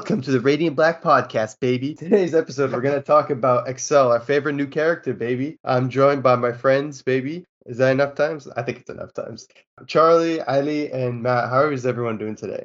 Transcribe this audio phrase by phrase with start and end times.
[0.00, 1.92] welcome to the Radiant Black Podcast, baby.
[1.94, 5.58] Today's episode, we're going to talk about Axel, our favorite new character, baby.
[5.62, 7.44] I'm joined by my friends, baby.
[7.66, 8.48] Is that enough times?
[8.48, 9.46] I think it's enough times.
[9.86, 12.64] Charlie, Ali, and Matt, how is everyone doing today?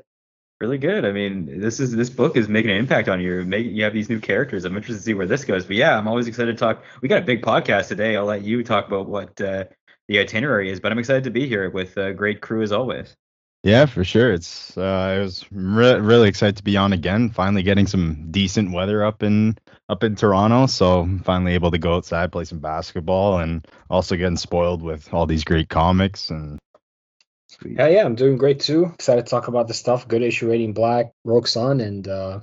[0.62, 1.04] really good.
[1.04, 3.42] I mean, this is this book is making an impact on you.
[3.42, 4.64] You have these new characters.
[4.64, 5.66] I'm interested to see where this goes.
[5.66, 6.86] But yeah, I'm always excited to talk.
[7.02, 8.16] We got a big podcast today.
[8.16, 9.66] I'll let you talk about what uh,
[10.08, 13.14] the itinerary is, but I'm excited to be here with a great crew as always.
[13.66, 14.32] Yeah, for sure.
[14.32, 17.32] It's uh, I was re- really excited to be on again.
[17.32, 19.58] Finally getting some decent weather up in
[19.90, 24.18] up in Toronto, so I'm finally able to go outside, play some basketball, and also
[24.18, 26.60] getting spoiled with all these great comics and
[27.48, 27.78] Sweet.
[27.78, 28.92] Yeah, yeah, I'm doing great too.
[28.94, 30.08] Excited to talk about the stuff.
[30.08, 32.42] Good issue Radiant Black, Rogue Sun, and uh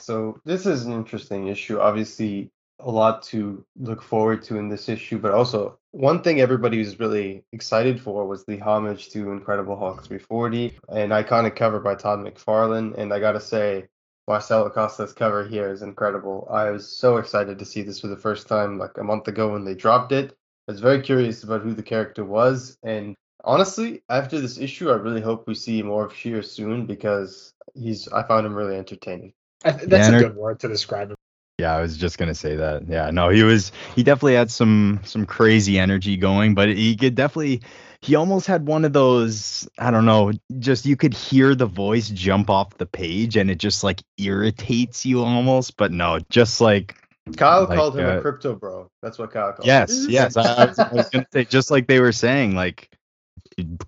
[0.00, 1.80] So, this is an interesting issue.
[1.80, 6.78] Obviously, a lot to look forward to in this issue, but also one thing everybody
[6.78, 11.94] was really excited for was the homage to Incredible Hulk 340, an iconic cover by
[11.94, 12.98] Todd McFarlane.
[12.98, 13.86] And I gotta say,
[14.26, 16.48] Marcelo Costa's cover here is incredible.
[16.50, 19.52] I was so excited to see this for the first time like a month ago
[19.52, 20.32] when they dropped it.
[20.68, 24.94] I was very curious about who the character was, and honestly, after this issue, I
[24.94, 29.34] really hope we see more of Sheer soon because he's I found him really entertaining.
[29.64, 31.16] I th- that's Yeah, a good word to describe him.
[31.58, 32.88] Yeah, I was just gonna say that.
[32.88, 37.14] Yeah, no, he was he definitely had some some crazy energy going, but he could
[37.14, 37.62] definitely
[38.02, 42.08] he almost had one of those I don't know, just you could hear the voice
[42.10, 46.96] jump off the page and it just like irritates you almost, but no, just like
[47.36, 48.90] Kyle Like, called him a uh, crypto bro.
[49.00, 50.10] That's what Kyle called Yes, him.
[50.10, 50.36] yes.
[50.36, 52.90] I, I was, I was gonna say just like they were saying, like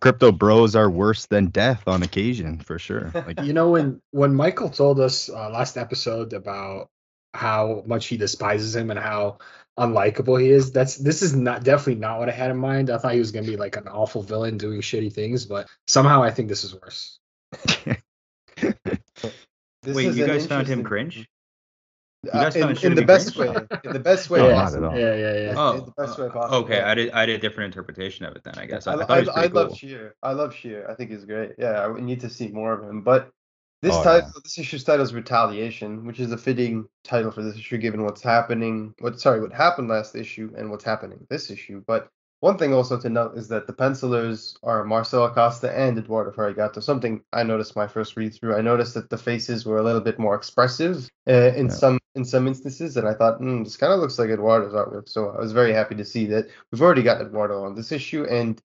[0.01, 3.13] crypto bros are worse than death on occasion for sure.
[3.27, 6.89] Like You know when when Michael told us uh, last episode about
[7.37, 9.39] how much he despises him and how
[9.79, 12.91] unlikable he is, that's this is not definitely not what I had in mind.
[12.91, 16.23] I thought he was gonna be like an awful villain doing shitty things, but somehow
[16.23, 17.19] I think this is worse.
[19.83, 21.29] This Wait, is you guys found him cringe?
[22.33, 23.55] Uh, guys found in, in the best cringe?
[23.55, 23.67] way.
[23.85, 24.99] In the best way No, yeah, possible.
[24.99, 25.55] yeah, yeah, yeah.
[25.57, 26.81] Oh, the best way uh, possible, okay.
[26.81, 27.13] I did.
[27.13, 28.55] I did a different interpretation of it then.
[28.57, 29.77] I guess I, I, I I, thought I pretty love cool.
[29.77, 30.15] Sheer.
[30.25, 30.91] I love Sheer.
[30.91, 31.53] I think he's great.
[31.57, 33.03] Yeah, I would need to see more of him.
[33.03, 33.31] But
[33.87, 37.57] this Oh, title, this issue's title is Retaliation, which is a fitting title for this
[37.57, 38.95] issue, given what's happening.
[39.01, 41.83] What sorry, what happened last issue and what's happening this issue.
[41.87, 42.09] But
[42.41, 46.83] one thing also to note is that the pencilers are Marcelo Costa and Eduardo Ferigato.
[46.83, 48.57] Something I noticed my first read through.
[48.57, 51.71] I noticed that the faces were a little bit more expressive uh, in Yeah.
[51.71, 55.09] some in some instances, and I thought, hmm, this kind of looks like Eduardo's artwork.
[55.09, 58.25] So I was very happy to see that we've already got Eduardo on this issue,
[58.25, 58.61] and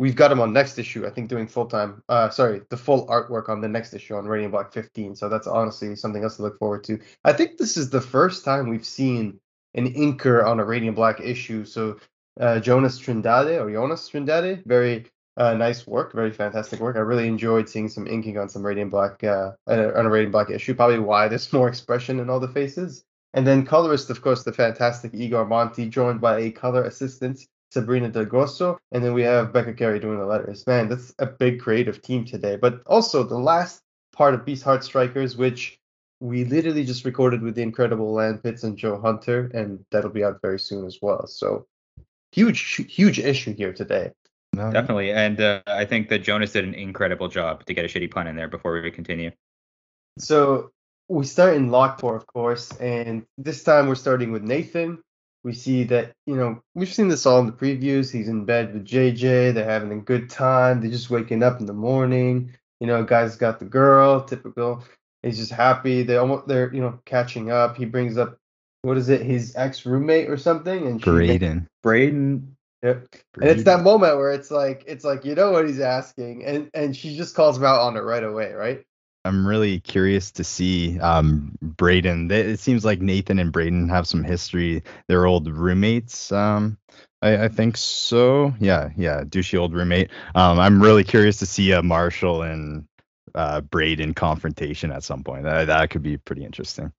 [0.00, 1.06] we've got him on next issue.
[1.06, 2.02] I think doing full time.
[2.08, 5.14] Uh, sorry, the full artwork on the next issue on Radiant Black 15.
[5.14, 6.98] So that's honestly something else to look forward to.
[7.22, 9.38] I think this is the first time we've seen
[9.74, 11.66] an inker on a Radiant Black issue.
[11.66, 11.98] So
[12.40, 15.04] uh, Jonas Trindade or Jonas Trindade, very
[15.36, 16.96] uh, nice work, very fantastic work.
[16.96, 20.48] I really enjoyed seeing some inking on some Radiant Black uh, on a Radiant Black
[20.48, 20.74] issue.
[20.74, 23.04] Probably why there's more expression in all the faces.
[23.34, 28.08] And then colorist, of course, the fantastic Igor Monti, joined by a color assistant Sabrina
[28.08, 30.66] Del Grosso, and then we have Becca Carey doing the letters.
[30.66, 32.56] Man, that's a big creative team today.
[32.56, 33.80] But also the last
[34.12, 35.78] part of Beast Heart Strikers, which
[36.20, 40.24] we literally just recorded with the incredible Lan Pitts and Joe Hunter, and that'll be
[40.24, 41.26] out very soon as well.
[41.26, 41.66] So
[42.32, 44.12] huge, huge issue here today.
[44.52, 47.88] no, Definitely, and uh, I think that Jonas did an incredible job to get a
[47.88, 49.30] shitty pun in there before we continue.
[50.18, 50.70] So
[51.08, 55.02] we start in Lockport, of course, and this time we're starting with Nathan.
[55.42, 58.12] We see that, you know, we've seen this all in the previews.
[58.12, 59.54] He's in bed with JJ.
[59.54, 60.80] They're having a good time.
[60.80, 62.54] They're just waking up in the morning.
[62.78, 64.84] You know, guy's got the girl, typical.
[65.22, 66.02] He's just happy.
[66.02, 67.76] They almost they're, you know, catching up.
[67.76, 68.36] He brings up
[68.82, 70.86] what is it, his ex roommate or something?
[70.86, 71.68] And she Braden.
[71.82, 73.08] Braden, Yep.
[73.34, 76.70] And it's that moment where it's like it's like you know what he's asking, and
[76.72, 78.84] and she just calls him out on it right away, right?
[79.24, 82.28] I'm really curious to see um, Braden.
[82.28, 84.82] They, it seems like Nathan and Braden have some history.
[85.08, 86.32] They're old roommates.
[86.32, 86.78] Um,
[87.20, 88.54] I, I think so.
[88.60, 90.10] Yeah, yeah, douchey old roommate.
[90.34, 92.86] Um, I'm really curious to see a Marshall and
[93.34, 95.44] uh, Braden confrontation at some point.
[95.44, 96.92] That, that could be pretty interesting.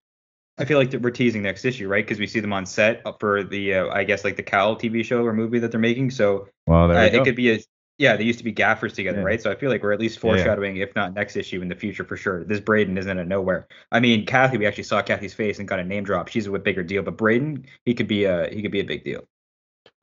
[0.58, 2.04] I feel like we're teasing next issue, right?
[2.04, 5.04] Because we see them on set for the, uh, I guess, like the Cowl TV
[5.04, 6.10] show or movie that they're making.
[6.10, 7.58] So Well, there uh, it could be a,
[8.02, 9.24] yeah, they used to be gaffers together, Yeah.
[9.24, 9.40] right?
[9.40, 10.36] So I feel like we're at least Yeah, yeah.
[10.36, 12.42] foreshadowing, if not next issue, in the future for sure.
[12.42, 13.68] This Braden isn't a nowhere.
[13.92, 16.26] I mean, Kathy, we actually saw Kathy's face and got a name drop.
[16.28, 19.04] She's a bigger deal, but Braden, he could be a, he could be a big
[19.04, 19.24] deal.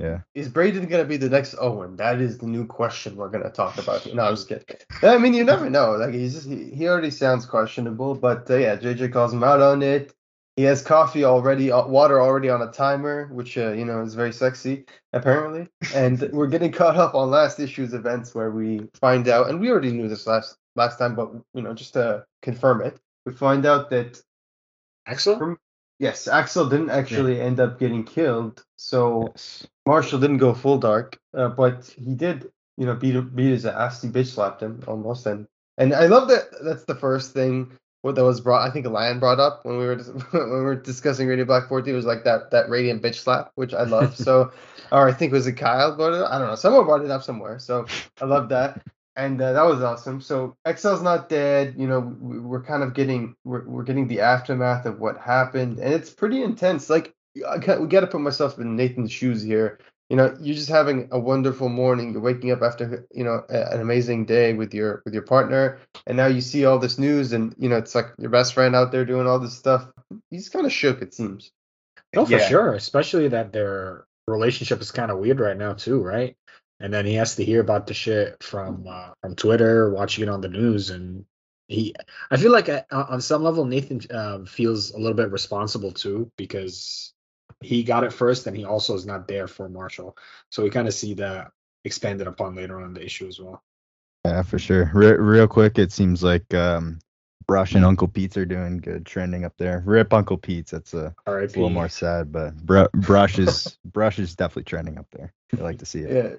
[0.02, 0.20] Yeah.
[0.34, 1.98] Is Braden gonna be the next Owen?
[1.98, 4.08] That is the new question we're gonna talk about.
[4.14, 4.64] No, I'm just kidding.
[5.02, 5.92] I mean, you never know.
[5.98, 9.62] Like he's just he, he already sounds questionable, but uh, yeah, JJ calls him out
[9.62, 10.14] on it.
[10.60, 14.14] He has coffee already, uh, water already on a timer, which uh, you know is
[14.14, 14.84] very sexy
[15.14, 15.70] apparently.
[15.96, 19.72] And we're getting caught up on last issue's events where we find out, and we
[19.72, 23.66] already knew this last last time, but you know, just to confirm it, we find
[23.66, 24.22] out that
[25.08, 25.56] Axel?
[25.98, 28.62] yes, Axel didn't actually end up getting killed.
[28.76, 29.66] So Yes.
[29.86, 34.02] Marshall didn't go full dark, uh, but he did, you know, beat beat his ass.
[34.02, 35.48] He bitch slapped him almost, and
[35.78, 36.50] and I love that.
[36.62, 38.68] That's the first thing what that was brought.
[38.68, 39.98] I think Lion brought up when we were
[40.32, 43.74] when we were discussing Radiant Black 14 was like that that radiant bitch slap, which
[43.74, 44.16] I love.
[44.16, 44.52] So,
[44.92, 46.22] or I think was it Kyle brought it.
[46.22, 46.32] Up?
[46.32, 46.56] I don't know.
[46.56, 47.60] Someone brought it up somewhere.
[47.60, 47.86] So
[48.22, 48.82] I love that.
[49.16, 50.22] And uh, that was awesome.
[50.22, 51.76] So Axel's not dead.
[51.78, 55.80] You know, we, we're kind of getting we're, we're getting the aftermath of what happened,
[55.80, 56.90] and it's pretty intense.
[56.90, 57.14] Like
[57.48, 59.80] I got, we got to put myself in Nathan's shoes here.
[60.10, 62.14] You know, you're just having a wonderful morning.
[62.14, 65.80] You're waking up after you know a, an amazing day with your with your partner,
[66.08, 68.76] and now you see all this news, and you know it's like your best friend
[68.76, 69.88] out there doing all this stuff.
[70.32, 71.52] He's kind of shook, it seems.
[72.16, 72.48] No, for Yeah.
[72.48, 72.74] sure.
[72.74, 76.36] Especially that their relationship is kind of weird right now too, right?
[76.80, 80.30] And then he has to hear about the shit from uh, from Twitter, watching it
[80.30, 81.26] on the news, and
[81.68, 81.94] he.
[82.32, 86.32] I feel like uh, on some level Nathan uh, feels a little bit responsible too
[86.38, 87.14] because
[87.62, 90.18] he got it first, and he also is not there for Marshall,
[90.50, 91.52] so we kind of see that
[91.86, 93.62] expanded upon later on in the issue as well.
[94.26, 94.92] Yeah, for sure.
[94.94, 97.00] Re- real quick, it seems like um,
[97.48, 99.82] Brush and Uncle Pete's are doing good, trending up there.
[99.86, 100.72] Rip Uncle Pete's.
[100.72, 104.36] That's a, All right, it's a little more sad, but Br- Brush is Brush is
[104.36, 105.34] definitely trending up there.
[105.58, 106.12] I like to see it.
[106.12, 106.36] Yeah.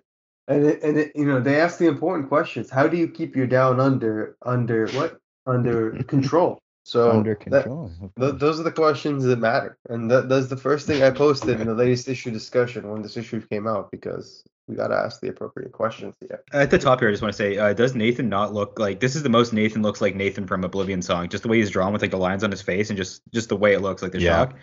[0.47, 2.71] And it, and it, you know they ask the important questions.
[2.71, 6.61] How do you keep your down under under what under control?
[6.85, 7.91] So Under control.
[8.03, 11.11] of Th- those are the questions that matter, and that, that's the first thing I
[11.11, 14.97] posted in the latest issue discussion when this issue came out because we got to
[14.97, 16.43] ask the appropriate questions here.
[16.53, 18.99] At the top here, I just want to say, uh, does Nathan not look like
[18.99, 21.29] this is the most Nathan looks like Nathan from Oblivion song?
[21.29, 23.51] Just the way he's drawn with like the lines on his face and just just
[23.51, 24.31] the way it looks like the Yeah.
[24.47, 24.55] shock.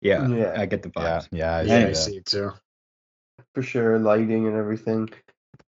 [0.00, 0.54] Yeah, Yeah.
[0.56, 1.28] I get the yeah, vibes.
[1.32, 2.52] yeah, I yeah, see I see it too.
[3.54, 5.10] for sure, lighting and everything.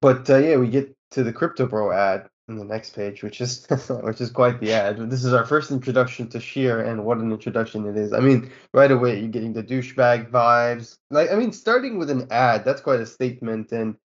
[0.00, 3.41] But uh, yeah, we get to the Crypto Bro ad on the next page, which
[3.41, 3.67] is
[4.03, 5.11] which is quite the ad.
[5.11, 8.13] This is our first introduction to Sheer, and what an introduction it is!
[8.13, 10.99] I mean, right away you're getting the douchebag vibes.
[11.11, 13.97] Like, I mean, starting with an ad, that's quite a statement, and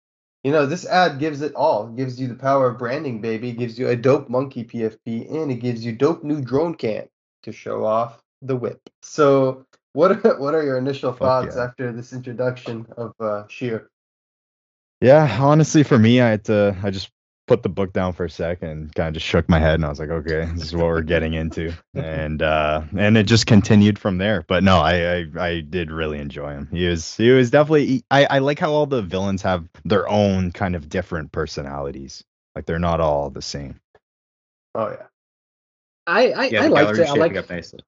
[0.44, 1.88] you know, this ad gives it all.
[1.88, 3.50] It gives you the power of branding, baby.
[3.50, 7.08] It gives you a dope monkey PFP, and it gives you dope new drone cam
[7.44, 8.82] to show off the whip.
[9.04, 11.64] So, what are, what are your initial Fuck thoughts yeah.
[11.66, 13.90] after this introduction of uh, Sheer?
[15.00, 16.76] Yeah, honestly, for me, I had to.
[16.82, 17.12] I just
[17.52, 19.84] put the book down for a second, and kind of just shook my head, and
[19.84, 23.46] I was like, okay, this is what we're getting into, and uh, and it just
[23.46, 24.46] continued from there.
[24.48, 26.70] But no, I, I I did really enjoy him.
[26.72, 28.04] He was he was definitely.
[28.10, 32.24] I I like how all the villains have their own kind of different personalities.
[32.56, 33.82] Like they're not all the same.
[34.74, 35.08] Oh yeah.
[36.08, 37.02] I I, Yeah, I the liked it.
[37.02, 37.82] I shaping like up nicely.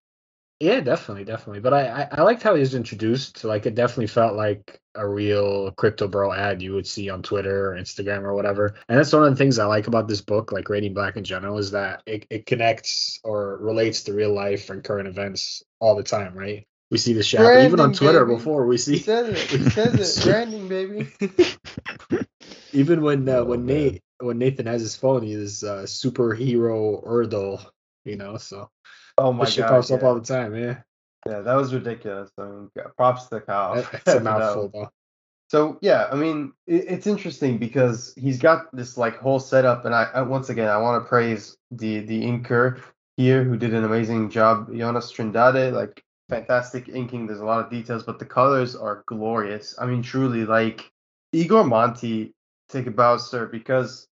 [0.60, 1.60] Yeah, definitely, definitely.
[1.60, 3.44] But I, I, I liked how he was introduced.
[3.44, 7.72] Like it definitely felt like a real crypto bro ad you would see on Twitter
[7.72, 8.76] or Instagram or whatever.
[8.90, 11.24] And that's one of the things I like about this book, like Radiant Black in
[11.26, 15.96] general, is that it, it connects or relates to real life and current events all
[15.96, 16.66] the time, right?
[16.92, 17.60] We see this shit happen.
[17.62, 18.38] even on Twitter baby.
[18.38, 19.52] before we He see says it.
[19.60, 20.24] He says it.
[20.24, 21.08] Branding, baby.
[22.74, 23.68] even when uh, Oh, when man.
[23.68, 27.66] Nate when Nathan has his phone, he is uh, superhero Erdal,
[28.06, 28.38] you know.
[28.38, 28.70] So
[29.18, 29.70] Oh my this shit god.
[29.70, 30.56] pops up all the time.
[30.56, 30.78] Yeah,
[31.28, 32.32] Yeah, that was ridiculous.
[32.38, 33.76] I mean, props to Kyle.
[33.94, 34.90] It's a mouthful though.
[35.50, 39.94] So yeah, I mean, it, it's interesting because he's got this like whole setup, and
[39.94, 42.82] I, I once again I want to praise the the inker
[43.18, 47.28] here who did an amazing job, Jonas Trindade, like fantastic inking.
[47.28, 49.76] There's a lot of details, but the colors are glorious.
[49.80, 50.92] I mean, truly, like
[51.34, 52.34] Igor Monti,
[52.70, 54.08] take a bow, sir, because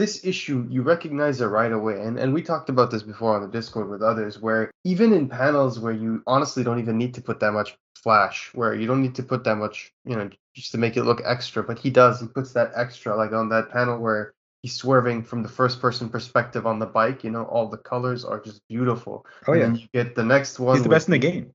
[0.00, 3.42] this issue you recognize it right away and, and we talked about this before on
[3.42, 7.20] the discord with others where even in panels where you honestly don't even need to
[7.20, 10.72] put that much flash where you don't need to put that much you know just
[10.72, 13.68] to make it look extra but he does he puts that extra like on that
[13.68, 17.68] panel where he's swerving from the first person perspective on the bike you know all
[17.68, 20.82] the colors are just beautiful Oh and yeah, then you get the next one he's
[20.82, 21.52] the with best in the game.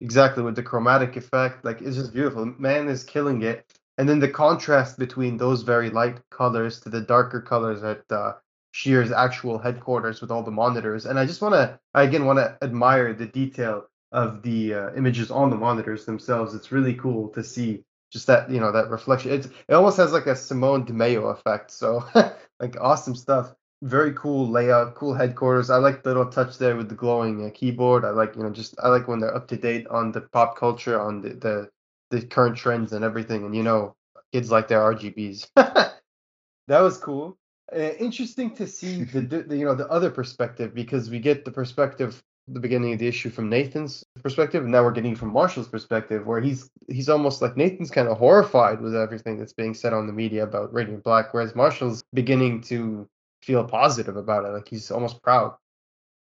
[0.00, 2.44] Exactly, with the chromatic effect, like it's just beautiful.
[2.58, 3.64] Man is killing it.
[3.98, 8.34] And then the contrast between those very light colors to the darker colors at uh,
[8.72, 11.06] Sheer's actual headquarters with all the monitors.
[11.06, 14.94] And I just want to, I again want to admire the detail of the uh,
[14.94, 16.54] images on the monitors themselves.
[16.54, 19.32] It's really cool to see just that, you know, that reflection.
[19.32, 21.70] It's, it almost has like a Simone de Mayo effect.
[21.70, 22.04] So,
[22.60, 23.54] like, awesome stuff.
[23.82, 25.70] Very cool layout, cool headquarters.
[25.70, 28.04] I like the little touch there with the glowing uh, keyboard.
[28.04, 30.56] I like, you know, just I like when they're up to date on the pop
[30.56, 31.70] culture, on the the,
[32.10, 33.44] the current trends and everything.
[33.44, 33.94] And you know,
[34.32, 35.50] kids like their RGBs.
[35.56, 36.00] that
[36.68, 37.36] was cool.
[37.74, 41.44] Uh, interesting to see the, the the, you know the other perspective because we get
[41.44, 45.32] the perspective the beginning of the issue from Nathan's perspective, and now we're getting from
[45.32, 49.74] Marshall's perspective, where he's he's almost like Nathan's kind of horrified with everything that's being
[49.74, 53.08] said on the media about Radiant Black, whereas Marshall's beginning to
[53.42, 54.48] feel positive about it.
[54.48, 55.56] Like he's almost proud.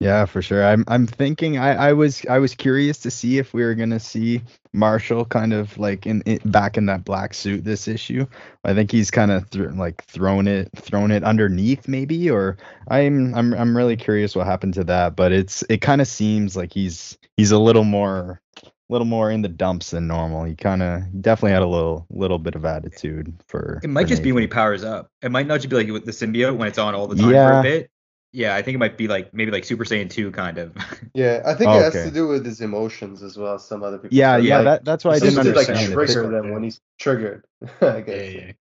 [0.00, 0.64] Yeah, for sure.
[0.64, 3.98] I'm I'm thinking I, I was I was curious to see if we were gonna
[3.98, 8.24] see Marshall kind of like in, in back in that black suit this issue.
[8.64, 13.34] I think he's kind of th- like thrown it thrown it underneath maybe, or I'm
[13.34, 15.16] I'm I'm really curious what happened to that.
[15.16, 18.40] But it's it kind of seems like he's he's a little more
[18.88, 20.44] little more in the dumps than normal.
[20.44, 23.80] He kind of definitely had a little little bit of attitude for.
[23.82, 25.10] It might for just be when he powers up.
[25.22, 27.32] It might not just be like with the symbiote when it's on all the time
[27.32, 27.90] for a bit.
[28.32, 30.76] Yeah, I think it might be like maybe like Super Saiyan 2 kind of.
[31.14, 32.04] Yeah, I think it oh, has Okay.
[32.04, 33.54] to do with his emotions as well.
[33.54, 34.16] as Some other people.
[34.16, 35.92] Yeah, yeah, Like, that, that's why I didn't seems to like understand.
[35.92, 35.94] it.
[35.94, 37.44] trigger This- them when he's triggered.
[37.80, 38.32] I guess.
[38.34, 38.52] Yeah, yeah.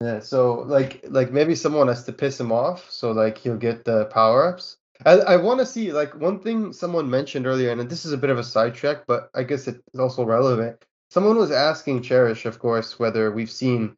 [0.00, 3.84] Yeah, so like like maybe someone has to piss him off, so like he'll get
[3.84, 4.76] the power ups.
[5.04, 8.16] I I want to see like one thing someone mentioned earlier, and this is a
[8.16, 10.84] bit of a sidetrack, but I guess it's also relevant.
[11.10, 13.96] Someone was asking Cherish, of course, whether we've seen,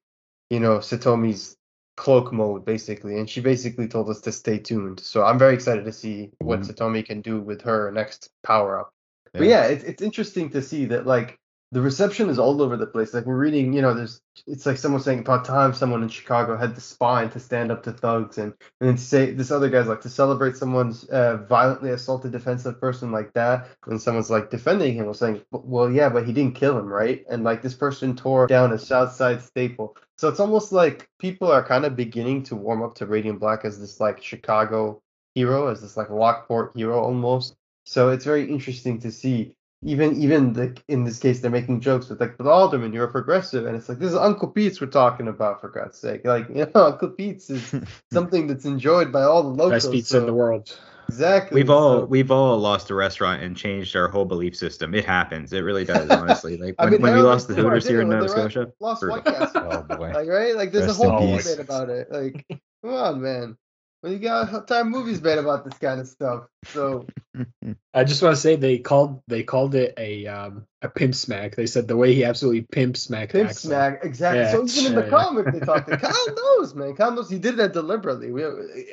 [0.49, 1.57] you know, Satomi's
[2.01, 5.01] cloak mode basically, and she basically told us to stay tuned.
[5.01, 6.67] So I'm very excited to see what Mhm.
[6.67, 8.95] Satomi can do with her next power up.
[9.37, 9.49] But Yeah.
[9.49, 11.40] yeah, it's it's interesting to see that like
[11.73, 13.15] the reception is all over the place.
[13.15, 16.57] Like we're reading, you know, there's it's like someone saying about time someone in Chicago
[16.57, 19.87] had the spine to stand up to thugs, and and then say this other guy's
[19.87, 24.95] like to celebrate someone's uh, violently assaulted defensive person like that, and someone's like defending
[24.95, 27.25] him, was saying, well, yeah, but he didn't kill him, right?
[27.31, 29.97] And like this person tore down a South Side staple.
[30.19, 33.65] So it's almost like people are kind of beginning to warm up to Radiant Black
[33.65, 35.03] as this like Chicago
[35.35, 37.55] hero, as this like Lockport hero almost.
[37.85, 39.55] So it's very interesting to see.
[39.83, 43.11] Even even like in this case, they're making jokes with like, but Alderman, you're a
[43.11, 46.21] progressive, and it's like this is Uncle Pete's we're talking about for God's sake.
[46.25, 47.75] Like you know, Uncle Pete's is
[48.13, 49.85] something that's enjoyed by all the locals.
[49.85, 50.79] Best pizza so- in the world.
[51.09, 51.61] Exactly.
[51.61, 54.95] We've all so- we've all lost a restaurant and changed our whole belief system.
[54.95, 55.53] It happens.
[55.53, 56.57] It really does, honestly.
[56.59, 58.51] Like I when, mean, when we lost the Hooters here in Nova they were at
[58.53, 58.73] Scotia.
[58.81, 59.67] Lost for- White Castle.
[59.73, 60.13] Oh boy.
[60.13, 61.51] Like right, like there's Rest a whole peace.
[61.51, 62.13] debate about it.
[62.13, 62.47] Like,
[62.85, 63.57] come on, man.
[64.03, 66.45] Well, you got a whole time movies made about this kind of stuff.
[66.67, 67.07] So
[67.95, 71.57] I just want to say they called they called it a um a pimp smack.
[71.57, 73.71] They said the way he absolutely pimp smacked Pimp Axel.
[73.71, 74.41] smack, exactly.
[74.41, 75.11] Yeah, so even in the yeah.
[75.11, 75.91] comic, they talked.
[76.01, 76.95] Kyle knows, man.
[76.97, 78.31] Kyle knows he did that deliberately.
[78.31, 78.45] We,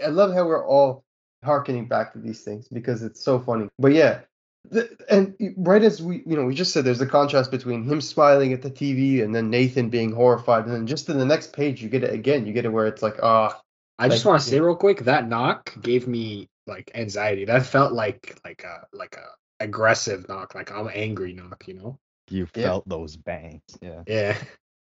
[0.03, 1.03] I love how we're all
[1.43, 3.69] harkening back to these things because it's so funny.
[3.79, 4.21] But yeah,
[4.69, 8.01] the, and right as we, you know, we just said there's a contrast between him
[8.01, 11.53] smiling at the TV and then Nathan being horrified, and then just in the next
[11.53, 12.45] page you get it again.
[12.45, 13.61] You get it where it's like, ah,
[13.99, 17.45] I just want to say real quick that knock gave me like anxiety.
[17.45, 21.63] That felt like like a like a aggressive knock, like I'm angry knock.
[21.67, 21.99] You know?
[22.29, 22.63] You Yeah.
[22.63, 23.61] felt those bangs.
[23.81, 24.03] Yeah.
[24.05, 24.37] Yeah.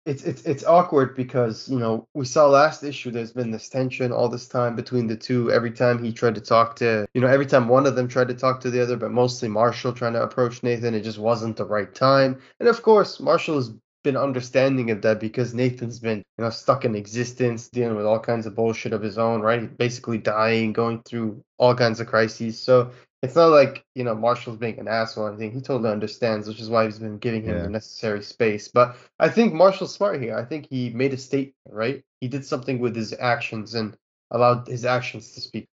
[0.06, 4.12] it's it's it's awkward because you know we saw last issue there's been this tension
[4.12, 7.28] all this time between the two every time he tried to talk to you know
[7.28, 10.14] every time one of them tried to talk to the other but mostly marshall trying
[10.14, 14.18] to approach nathan it just wasn't the right time and of course marshall has been
[14.18, 18.46] understanding of that because nathan's been you know stuck in existence dealing with all kinds
[18.46, 22.92] of bullshit of his own right basically dying going through all kinds of crises so
[23.22, 25.52] it's not like you know Marshall's being an asshole or anything.
[25.52, 27.64] He totally understands, which is why he's been giving him Yeah.
[27.64, 28.70] the necessary space.
[28.70, 30.38] But I think Marshall's smart here.
[30.38, 32.02] I think he made a statement, right?
[32.22, 33.98] He did something with his actions and
[34.32, 35.68] allowed his actions to speak.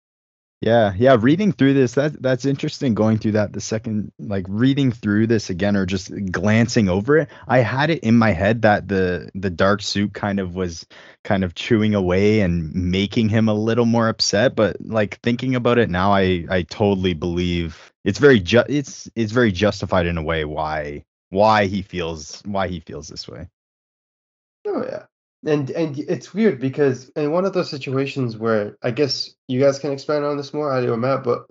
[0.61, 1.17] Yeah, yeah.
[1.19, 2.95] Reading through this, that that's interesting.
[2.95, 7.29] Going through that the second, like reading through this again, or just glancing over it,
[7.47, 10.85] I had it in my head that the the dark suit kind of was
[11.23, 14.55] kind of chewing away and making him a little more upset.
[14.55, 19.33] But like thinking about it now, I I totally believe it's very ju- it's it's
[19.33, 23.49] very justified in a way why why he feels why he feels this way.
[24.65, 25.05] Oh yeah.
[25.45, 29.77] And and it's weird because in one of those situations where I guess you guys
[29.79, 31.45] can expand on this more, Ali or Matt, but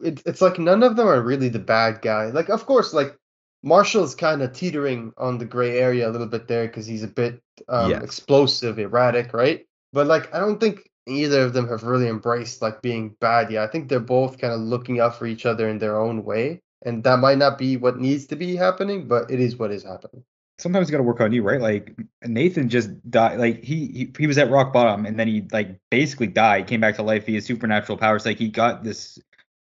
[0.00, 2.26] it, it's like none of them are really the bad guy.
[2.26, 3.16] Like of course, like
[3.62, 7.08] Marshall's kind of teetering on the gray area a little bit there because he's a
[7.08, 8.02] bit um, Yes.
[8.02, 9.64] explosive, erratic, right?
[9.92, 13.62] But like I don't think either of them have really embraced like being bad yet.
[13.62, 16.62] I think they're both kind of looking out for each other in their own way,
[16.84, 19.84] and that might not be what needs to be happening, but it is what is
[19.84, 20.24] happening.
[20.58, 21.60] Sometimes you got to work on you, right?
[21.60, 23.38] Like Nathan just died.
[23.38, 26.80] Like he, he he was at rock bottom, and then he like basically died, came
[26.80, 27.26] back to life.
[27.26, 28.24] Has supernatural powers.
[28.24, 29.18] Like he got this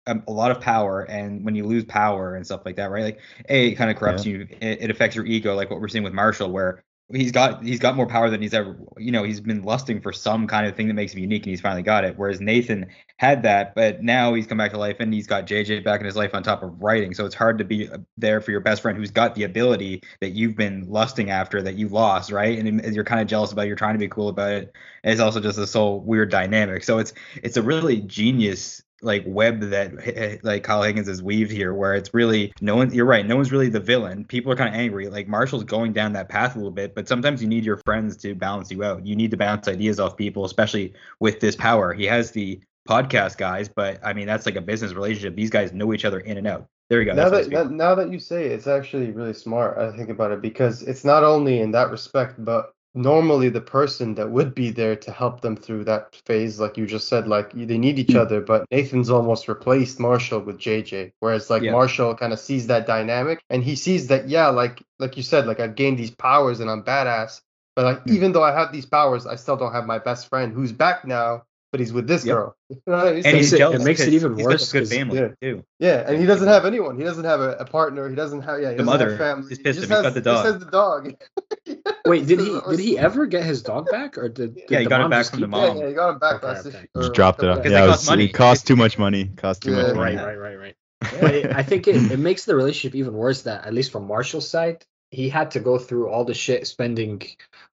[0.07, 3.03] um, a lot of power, and when you lose power and stuff like that, right?
[3.03, 4.47] Like a it kind of corrupts you.
[4.61, 6.83] It, it affects your ego, like what we're seeing with Marshall, where
[7.13, 8.77] he's got he's got more power than he's ever.
[8.97, 11.51] You know, he's been lusting for some kind of thing that makes him unique, and
[11.51, 12.17] he's finally got it.
[12.17, 15.83] Whereas Nathan had that, but now he's come back to life, and he's got JJ
[15.83, 17.13] back in his life on top of writing.
[17.13, 20.01] So it's hard to be uh, there for your best friend who's got the ability
[20.21, 22.57] that you've been lusting after that you lost, right?
[22.57, 23.63] And, you're kind of jealous about.
[23.63, 24.73] it, You're trying to be cool about it.
[25.03, 26.83] And it's also just this whole weird dynamic.
[26.83, 31.73] So it's it's a really genius like web that like Kyle Higgins has weaved here,
[31.73, 32.93] where it's really no one.
[32.93, 33.25] You're right.
[33.25, 34.25] No one's really the villain.
[34.25, 35.07] People are kind of angry.
[35.07, 38.17] Like Marshall's going down that path a little bit, but sometimes you need your friends
[38.17, 39.05] to balance you out.
[39.05, 41.93] You need to bounce ideas off people, especially with this power.
[41.93, 45.35] He has the podcast guys, but I mean that's like a business relationship.
[45.35, 46.67] These guys know each other in and out.
[46.89, 47.13] There you go.
[47.15, 49.77] Now that, that now that you say it, it's actually really smart.
[49.77, 54.15] I think about it because it's not only in that respect, but normally the person
[54.15, 57.51] that would be there to help them through that phase, like you just said, like
[57.53, 58.17] they need each Hmm.
[58.17, 58.41] other.
[58.41, 61.71] But Nathan's almost replaced Marshall with JJ, whereas like Yeah.
[61.71, 65.45] Marshall kind of sees that dynamic and he sees that yeah, like like you said,
[65.47, 67.41] like I've gained these powers and I'm badass.
[67.75, 68.15] But like Hmm.
[68.15, 71.05] even though I have these powers, I still don't have my best friend who's back
[71.05, 71.43] now,
[71.75, 72.35] but he's with this Yep.
[72.37, 72.55] girl.
[72.69, 73.25] You know what I mean?
[73.25, 75.27] and he's it- it makes it even he's got worse a good 'cause- family yeah.
[75.41, 75.63] too.
[75.79, 76.97] Yeah, and he doesn't have anyone.
[76.97, 78.07] He doesn't have a, a partner.
[78.07, 78.71] He doesn't have yeah.
[78.71, 79.51] He The mother have family.
[79.51, 80.13] is he pissed just at him.
[80.13, 81.05] He's has, got the just dog.
[81.05, 81.81] has the dog.
[82.05, 84.83] Wait, did he did he ever get his dog back, or did, did Yeah, he
[84.85, 85.75] the got it back from the mom.
[85.77, 86.77] Yeah, yeah, he got him back Okay, last okay.
[86.77, 86.87] issue.
[86.97, 87.57] Just dropped it off.
[87.57, 88.25] Yeah, they it, cost was, money.
[88.25, 89.25] it cost too much money.
[89.35, 89.75] Cost too it?
[89.87, 90.15] much money.
[90.15, 90.75] right, right, right,
[91.21, 91.55] right.
[91.55, 94.85] I think it, it makes the relationship even worse that at least from Marshall's side,
[95.11, 97.21] he had to go through all the shit, spending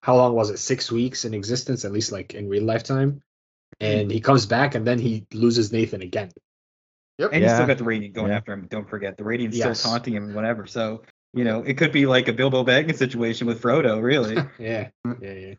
[0.00, 0.58] how long was it?
[0.58, 3.22] Six weeks in existence, at least like in real lifetime.
[3.82, 6.30] And he comes back and then he loses Nathan again.
[7.18, 7.30] Yep.
[7.32, 7.56] And he's Yeah.
[7.56, 8.36] still got the radiant going Yeah.
[8.38, 8.66] after him.
[8.70, 9.80] Don't forget the radiant's Yes.
[9.80, 10.66] still taunting him, and whatever.
[10.66, 11.02] So
[11.34, 14.36] you know it could be like a Bilbo Baggins situation with Frodo, really.
[14.58, 14.88] Yeah,
[15.20, 15.54] yeah, yeah.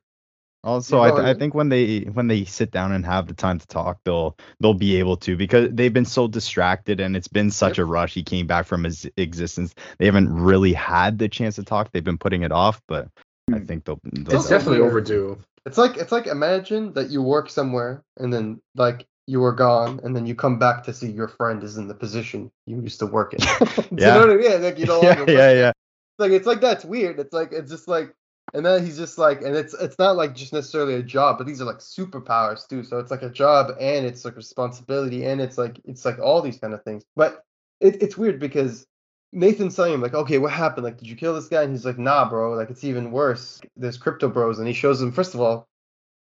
[0.65, 3.33] Also, Yeah, I, th- I think when they when they sit down and have the
[3.33, 7.27] time to talk, they'll they'll be able to because they've been so distracted and it's
[7.27, 8.13] been such a rush.
[8.13, 9.75] He came back from his existence.
[9.99, 11.91] They haven't really had the chance to talk.
[11.91, 13.09] They've been putting it off, but
[13.51, 13.65] I Hmm.
[13.65, 13.99] think they'll.
[14.03, 14.89] they'll It's definitely weird.
[14.89, 15.37] overdue.
[15.65, 19.99] It's like it's like imagine that you work somewhere and then like you were gone
[20.03, 22.99] and then you come back to see your friend is in the position you used
[22.99, 23.39] to work in.
[23.39, 24.13] Do you Yeah.
[24.13, 24.61] know what I mean?
[24.63, 25.09] Like you know.
[25.09, 25.71] yeah, yeah, yeah.
[26.19, 27.19] like it's like that's weird.
[27.19, 28.13] It's like it's just like
[28.53, 31.47] and then he's just like and it's it's not like just necessarily a job, but
[31.47, 32.83] these are like superpowers too.
[32.83, 36.41] So it's like a job and it's like responsibility and it's like it's like all
[36.41, 37.03] these kind of things.
[37.15, 37.43] But
[37.79, 38.85] it, it's weird because
[39.33, 40.85] Nathan's telling him like, okay, what happened?
[40.85, 41.63] Like, did you kill this guy?
[41.63, 42.53] And he's like, nah, bro.
[42.53, 43.59] Like it's even worse.
[43.75, 45.67] There's crypto bros, and he shows him first of all.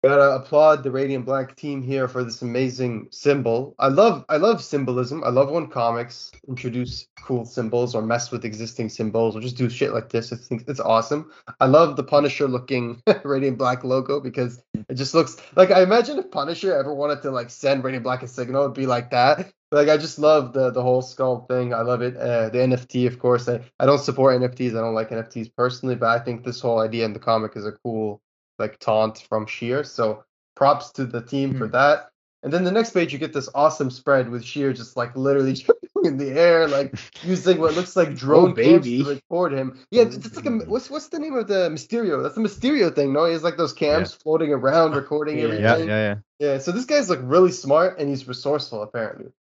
[0.04, 3.74] Gotta applaud the Radiant Black team here for this amazing symbol.
[3.80, 5.24] I love I love symbolism.
[5.24, 9.68] I love when comics introduce cool symbols or mess with existing symbols or just do
[9.68, 10.32] shit like this.
[10.32, 11.32] I think it's awesome.
[11.60, 16.20] I love the Punisher looking Radiant Black logo because it just looks like I imagine
[16.20, 19.52] if Punisher ever wanted to like send Radiant Black a signal, it'd be like that.
[19.76, 21.74] Like I just love the the whole skull thing.
[21.74, 22.16] I love it.
[22.18, 23.48] Uh, the NFT, of course.
[23.50, 24.72] I, I don't support NFTs.
[24.72, 27.66] I don't like NFTs personally, but I think this whole idea in the comic is
[27.66, 28.22] a cool
[28.58, 29.84] like taunt from Sheer.
[29.84, 30.24] So
[30.56, 31.74] props to the team for Hmm.
[31.74, 32.10] that.
[32.44, 35.54] And then the next page, you get this awesome spread with Sheer just like literally
[35.66, 39.04] jumping in the air, like using what looks like drone cams baby.
[39.04, 39.80] to record him.
[39.92, 42.22] Yeah, it's it's like a what's what's the name of the Mysterio?
[42.22, 43.26] That's the Mysterio thing, no?
[43.26, 45.44] He has like those cams floating around, recording Yeah.
[45.46, 45.64] everything.
[45.66, 46.16] Yeah, yeah, yeah.
[46.38, 49.32] Yeah, so this guy's like really smart and he's resourceful apparently.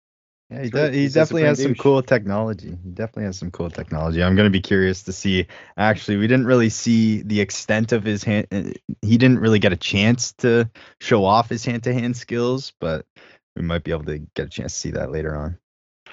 [0.51, 2.77] Yeah, he, de- he definitely supreme has some cool technology.
[2.83, 4.21] He definitely has some cool technology.
[4.21, 5.47] I'm gonna be curious to see.
[5.75, 8.47] Actually, we didn't really see the extent of his hand.
[8.51, 8.63] uh,
[9.01, 10.69] He didn't really get a chance to
[11.01, 13.05] show off his hand-to-hand skills, but
[13.55, 15.57] we might be able to get a chance to see that later on.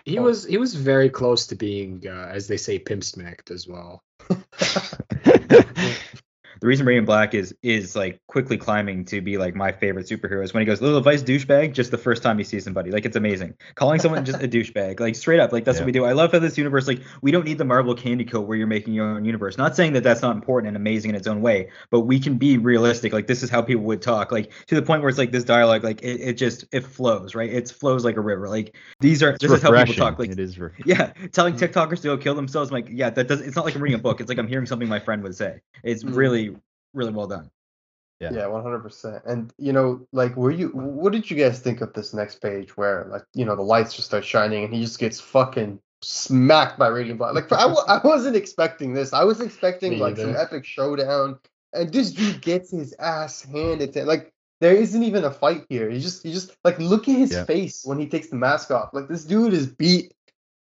[0.07, 3.69] He was he was very close to being, uh, as they say, pimp smacked as
[3.69, 4.03] well.
[6.61, 10.45] The reason Radiant Black is is like quickly climbing to be like my favorite superhero
[10.45, 12.91] is when he goes little advice douchebag just the first time he sees somebody.
[12.91, 13.55] Like it's amazing.
[13.75, 15.83] Calling someone just a douchebag, like straight up, like that's Yeah.
[15.83, 16.05] what we do.
[16.05, 18.67] I love how this universe, like we don't need the Marvel candy coat where you're
[18.67, 19.57] making your own universe.
[19.59, 22.37] Not saying that that's not important and amazing in its own way, but we can
[22.37, 23.13] be realistic.
[23.13, 25.45] Like this is how people would talk, like to the point where it's like this
[25.45, 27.53] dialogue, like it, it just it flows, right?
[27.53, 28.49] It flows like a river.
[28.49, 30.19] Like these are It's this is how people talk.
[30.19, 30.59] Like it is.
[30.59, 32.71] Re- yeah, telling TikTokers to go kill themselves.
[32.71, 33.41] I'm like, yeah, that does.
[33.41, 34.21] It's not like I'm reading a book.
[34.21, 35.61] It's like I'm hearing something my friend would say.
[35.83, 36.17] It's Mhm.
[36.17, 36.42] really,
[36.95, 37.51] really well done.
[38.21, 38.33] Yeah.
[38.33, 39.23] Yeah, one hundred percent.
[39.27, 40.69] And you know, like, were you?
[40.69, 43.95] What did you guys think of this next page where, like, you know, the lights
[43.95, 47.35] just start shining and he just gets fucking smacked by radiant black?
[47.35, 49.13] Like, I, I wasn't expecting this.
[49.13, 51.39] I was expecting Me like some epic showdown,
[51.73, 54.07] and this dude gets his ass handed to him.
[54.07, 55.91] Like, there isn't even a fight here.
[55.91, 57.45] He just, he just like look at his Yeah.
[57.45, 58.91] face when he takes the mask off.
[58.93, 60.15] Like, this dude is beat.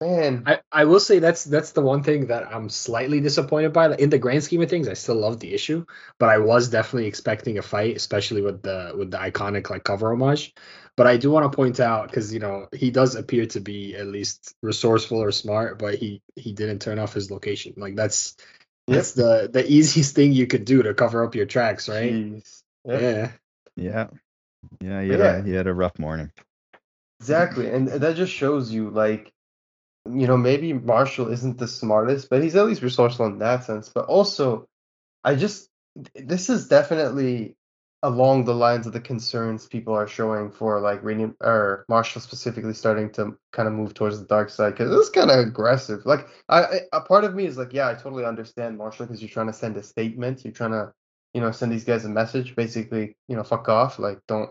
[0.00, 3.94] Man, I, I will say that's that's the one thing that I'm slightly disappointed by.
[3.96, 5.86] In the grand scheme of things, I still love the issue,
[6.18, 10.12] but I was definitely expecting a fight, especially with the with the iconic like cover
[10.12, 10.54] homage.
[10.96, 13.96] But I do want to point out because you know he does appear to be
[13.96, 17.72] at least resourceful or smart, but he he didn't turn off his location.
[17.78, 18.36] Like that's
[18.86, 22.12] that's the the easiest thing you could do to cover up your tracks, right?
[22.12, 22.62] jeez.
[22.84, 23.00] Yeah.
[23.00, 23.30] Yeah.
[23.76, 24.08] yeah.
[24.80, 25.02] Yeah.
[25.02, 25.36] He But had, yeah.
[25.36, 26.32] A, he had a rough morning.
[27.20, 29.32] Exactly, and that just shows you like,
[30.10, 33.88] you know, maybe Marshall isn't the smartest, but he's at least resourceful in that sense.
[33.88, 34.66] But also,
[35.24, 35.68] I just
[36.14, 37.56] this is definitely
[38.02, 42.74] along the lines of the concerns people are showing for like Radiant or Marshall specifically
[42.74, 46.04] starting to kind of move towards the dark side because it's kind of aggressive.
[46.04, 49.22] Like I, I, a part of me is like, yeah, I totally understand Marshall because
[49.22, 50.92] you're trying to send a statement, you're trying to,
[51.32, 54.50] you know, send these guys a message, basically, you know, fuck off, like don't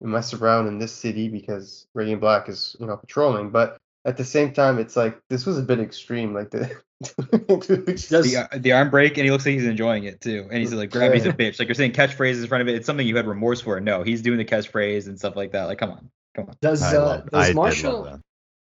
[0.00, 3.50] mess around in this city because Radiant Black is, you know, patrolling.
[3.50, 3.78] But
[4.08, 6.32] at the same time, it's like this was a bit extreme.
[6.32, 6.74] Like the
[8.08, 10.48] Does- the, the arm break, and he looks like he's enjoying it too.
[10.50, 11.58] And he's like, grab, he's a bitch.
[11.58, 12.74] Like you're saying catchphrases in front of it.
[12.74, 13.78] It's something you had remorse for.
[13.80, 15.64] No, he's doing the catchphrase and stuff like that.
[15.64, 16.56] Like, come on, come on.
[16.62, 18.20] Does uh, love, does did Marshall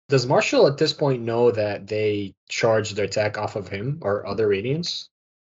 [0.09, 4.27] does Marshall at this point know that they charged their attack off of him or
[4.27, 5.09] other Radiants?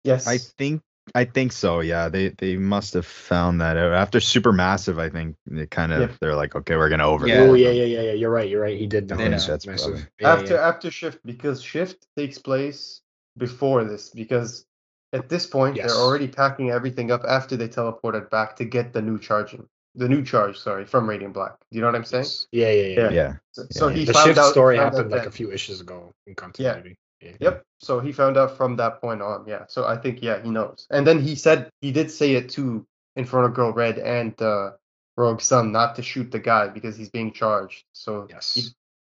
[0.03, 0.81] yes, I think
[1.15, 1.79] I think so.
[1.79, 4.99] Yeah, they they must have found that out after Supermassive.
[4.99, 6.15] I think they kind of Yeah.
[6.21, 7.27] they're like, okay, we're gonna over.
[7.27, 7.41] Yeah.
[7.41, 8.11] Oh yeah, yeah, yeah, yeah.
[8.13, 8.49] You're right.
[8.49, 8.77] You're right.
[8.77, 9.15] He did know.
[9.17, 9.31] They know.
[9.31, 10.07] That's That's massive.
[10.19, 10.67] Yeah, after yeah.
[10.67, 13.01] after shift because shift takes place
[13.37, 14.65] before this because
[15.13, 15.87] at this point Yes.
[15.87, 19.65] they're already packing everything up after they teleported back to get the new charging
[19.95, 22.47] the new charge sorry from radiant black do you know what i'm saying Yes.
[22.51, 22.99] Yeah, yeah, yeah.
[22.99, 23.09] Yeah.
[23.11, 23.95] Yeah, so, so Yeah.
[23.95, 26.35] he The found shift out story found out happened like a few issues ago in
[26.35, 26.97] continuity.
[27.21, 27.31] Yeah.
[27.39, 27.63] Yep.
[27.79, 29.45] So he found out from that point on.
[29.47, 29.65] Yeah.
[29.67, 30.87] So I think yeah he knows.
[30.91, 34.39] And then he said he did say it too in front of Girl Red and
[34.41, 34.71] uh,
[35.15, 37.83] Rogue Sun not to shoot the guy because he's being charged.
[37.93, 38.53] So Yes.
[38.53, 38.61] he,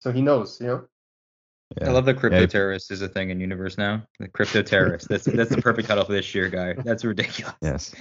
[0.00, 0.60] so he knows.
[0.60, 0.84] You know.
[1.80, 1.88] yeah.
[1.88, 2.46] I love that crypto Yeah.
[2.46, 4.02] terrorist is a thing in universe now.
[4.18, 5.08] The crypto terrorist.
[5.08, 6.74] That's that's the perfect title for this year, guy.
[6.74, 7.54] That's ridiculous.
[7.62, 7.94] Yes,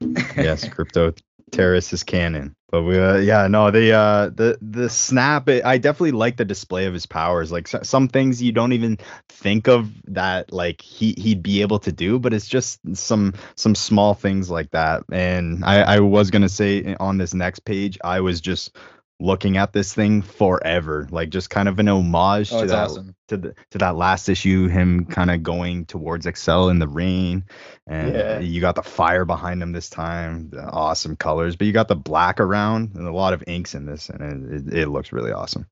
[0.36, 1.12] yes, crypto
[1.52, 2.56] terrorist is canon.
[2.70, 5.48] But we, uh, yeah, no, the uh, the the snap.
[5.48, 7.52] It, I definitely like the display of his powers.
[7.52, 11.78] Like so, some things you don't even think of that like he he'd be able
[11.80, 15.04] to do, but it's just some some small things like that.
[15.12, 18.74] And I I was gonna say on this next page, I was just
[19.22, 23.14] looking at this thing forever, like just kind of an homage Oh, to that awesome.
[23.28, 27.44] to the to that last issue, him kind of going towards Axel in the rain,
[27.86, 28.38] and Yeah.
[28.40, 31.96] you got the fire behind him this time, the awesome colors, but you got the
[31.96, 35.32] black around and a lot of inks in this, and it, it, it looks really
[35.32, 35.66] awesome.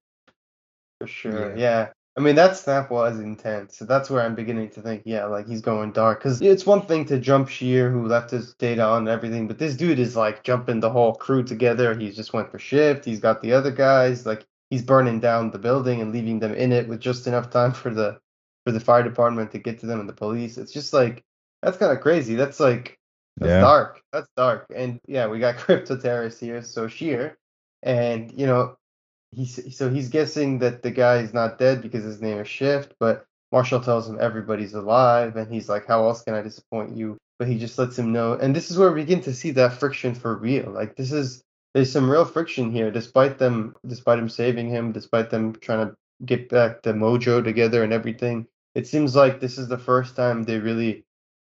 [1.01, 1.57] For sure.
[1.57, 1.63] Yeah.
[1.63, 1.89] Yeah.
[2.17, 3.79] I mean, that snap was intense.
[3.79, 6.19] So that's where I'm beginning to think, yeah, like he's going dark.
[6.19, 9.59] Because it's one thing to jump Sheer, who left his data on and everything, but
[9.59, 11.95] this dude is like jumping the whole crew together.
[11.97, 13.05] He's just went for shift.
[13.05, 14.27] He's got the other guys.
[14.27, 17.73] Like he's burning down the building and leaving them in it with just enough time
[17.73, 18.19] for the
[18.65, 20.59] for the fire department to get to them and the police.
[20.59, 21.23] It's just like
[21.63, 22.35] that's kind of crazy.
[22.35, 22.99] That's like
[23.39, 23.61] that's Yeah.
[23.61, 24.03] dark.
[24.13, 24.67] That's dark.
[24.75, 27.39] And yeah, we got crypto terrorists here, so Sheer,
[27.85, 28.77] and you know
[29.33, 32.95] he's so he's guessing that the guy is not dead because his name is Shift,
[32.99, 37.17] but Marshall tells him everybody's alive, and he's like, "How else can I disappoint you?"
[37.39, 39.75] But he just lets him know, and this is where we begin to see that
[39.75, 40.71] friction for real.
[40.71, 41.43] Like this is
[41.75, 45.95] there's some real friction here, despite them, despite him saving him, despite them trying to
[46.25, 48.47] get back the mojo together and everything.
[48.75, 51.05] It seems like this is the first time they really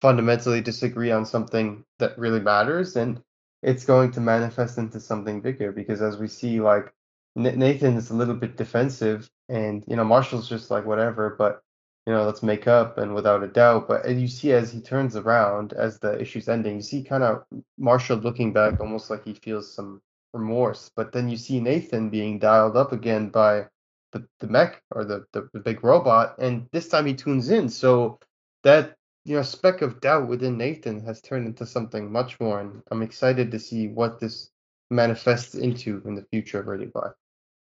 [0.02, 3.22] fundamentally disagree on something that really matters, and
[3.64, 6.94] it's going to manifest into something bigger because as we see, like
[7.38, 11.64] N- Nathan is a little bit defensive, and you know Marshall's just like whatever, but
[12.08, 13.88] you know let's make up and without a doubt.
[13.88, 17.46] But you see as he turns around, as the issue's ending, you see kind of
[17.80, 20.02] Marshall looking back, almost like he feels some
[20.34, 20.92] remorse.
[20.96, 23.68] But then you see Nathan being dialed up again by
[24.14, 27.70] the, the mech or the, the the big robot, and this time he tunes in.
[27.70, 28.20] So
[28.64, 32.84] that you know speck of doubt within Nathan has turned into something much more, and
[32.92, 34.50] I'm excited to see what this
[34.92, 37.14] manifests into in the future of Radiant Black.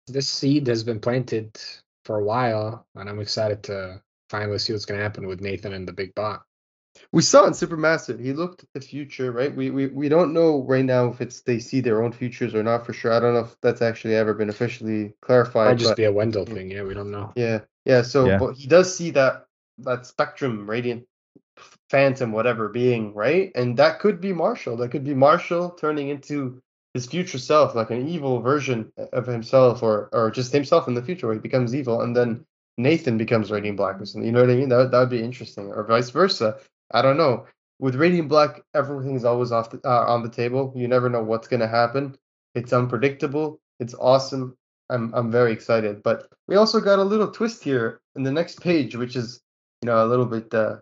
[0.07, 1.57] This seed has been planted
[2.05, 5.73] for a while, and I'm excited to finally see what's going to happen with Nathan
[5.73, 6.43] and the big bot.
[7.13, 9.55] We saw in Supermassive, he looked at the future, right?
[9.55, 12.63] We, we we don't know right now if it's they see their own futures or
[12.63, 13.13] not for sure.
[13.13, 15.69] I don't know if that's actually ever been officially clarified.
[15.69, 16.71] Might just but be a Wendell thing.
[16.71, 17.33] Yeah, we don't know.
[17.37, 18.03] yeah, yeah.
[18.03, 18.39] So, Yeah.
[18.39, 19.47] but he does see that
[19.79, 21.07] that spectrum, radiant,
[21.91, 23.53] phantom, whatever being, right?
[23.55, 24.79] And that could be Marshall.
[24.79, 26.63] That could be Marshall turning into
[26.97, 31.03] his future self, like an evil version of himself, or or just himself in the
[31.03, 32.45] future, where he becomes evil, and then
[32.79, 34.27] Nathan becomes Radiant Black or something.
[34.27, 34.71] You know what I mean?
[34.71, 36.59] That that would be interesting, or vice versa.
[36.93, 37.47] I don't know.
[37.79, 40.73] With Radiant Black, everything's always off the, uh, on the table.
[40.75, 42.17] You never know what's gonna happen.
[42.55, 43.61] It's unpredictable.
[43.79, 44.57] It's awesome.
[44.89, 46.03] I'm I'm very excited.
[46.03, 49.41] But we also got a little twist here in the next page, which is
[49.83, 50.77] you know a little bit uh,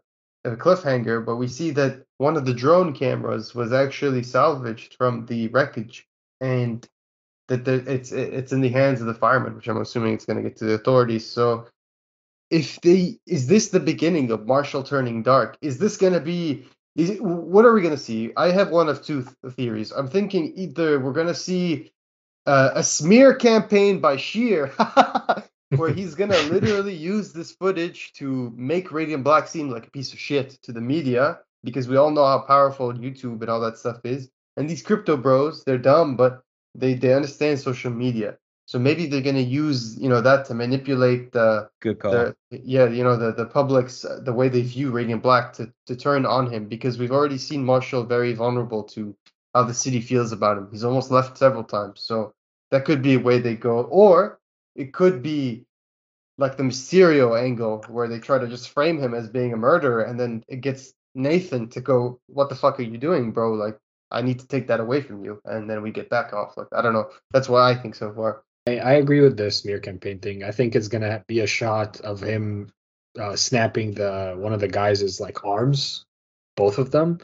[0.44, 1.24] a cliffhanger.
[1.24, 6.07] But we see that one of the drone cameras was actually salvaged from the wreckage,
[6.40, 6.87] and
[7.48, 10.42] that the, it's it's in the hands of the firemen, which I'm assuming it's going
[10.42, 11.28] to get to the authorities.
[11.28, 11.66] So
[12.50, 15.59] if they is this the beginning of Marshall turning dark?
[15.61, 18.33] Is this going to be is what are we going to see?
[18.37, 19.90] I have one of two th- theories.
[19.90, 21.92] I'm thinking either we're going to see
[22.46, 24.72] uh, a smear campaign by Sheer,
[25.70, 29.90] where he's going to literally use this footage to make Radiant Black seem like a
[29.90, 33.61] piece of shit to the media, because we all know how powerful YouTube and all
[33.61, 34.31] that stuff is.
[34.57, 36.42] And these crypto bros, they're dumb, but
[36.74, 38.38] they they understand social media.
[38.66, 42.12] So maybe they're gonna use you know that to manipulate the Good call.
[42.12, 45.72] the yeah you know the the public's uh, the way they view Radiant Black to
[45.87, 49.14] to turn on him because we've already seen Marshall very vulnerable to
[49.55, 50.68] how the city feels about him.
[50.70, 52.33] He's almost left several times, so
[52.70, 54.40] that could be a way they go, or
[54.74, 55.66] it could be
[56.38, 60.02] like the Mysterio angle where they try to just frame him as being a murderer,
[60.02, 63.52] and then it gets Nathan to go, "What the fuck are you doing, bro?
[63.52, 63.78] Like
[64.10, 66.56] I need to take that away from you," and then we get back off.
[66.56, 67.10] Like I don't know.
[67.32, 68.42] That's what I think so far.
[68.66, 70.42] I, I agree with the smear campaign thing.
[70.42, 72.72] I think it's gonna be a shot of him
[73.18, 76.04] uh, snapping the one of the guys' like arms,
[76.56, 77.18] both of them.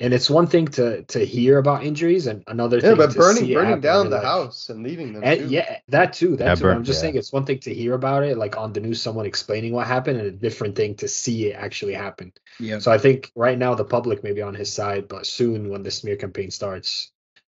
[0.00, 3.18] And it's one thing to to hear about injuries, and another Yeah, thing but to
[3.18, 4.24] burning see it burning happen down the life.
[4.24, 5.22] house and leaving them.
[5.22, 5.46] And too.
[5.48, 6.36] yeah, that too.
[6.36, 6.62] That Yeah, too.
[6.64, 7.00] burn- I'm just yeah.
[7.02, 9.86] saying it's one thing to hear about it, like on the news, someone explaining what
[9.86, 12.32] happened, and a different thing to see it actually happen.
[12.58, 12.78] yeah.
[12.78, 15.82] So I think right now the public may be on his side, but soon when
[15.82, 17.12] the smear campaign starts,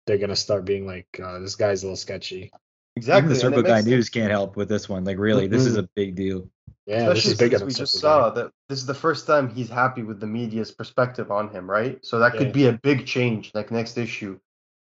[0.07, 2.53] they're gonna start being like, uh, "This guy's a little sketchy."
[2.97, 3.19] Exactly.
[3.19, 4.09] Even the and Circle Guy News sense.
[4.11, 5.05] can't help with this one.
[5.05, 6.49] Like really, this is a big deal.
[6.87, 8.29] Yeah, this Especially is bigger since we just Circle Guy.
[8.29, 11.69] saw that this is the first time he's happy with the media's perspective on him,
[11.69, 11.99] right?
[12.05, 12.39] So that Yeah.
[12.39, 14.39] could be a big change, like next issue.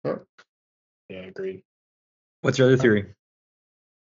[0.05, 0.17] Yeah,
[1.11, 1.63] I agreed.
[2.43, 3.07] What's your other theory?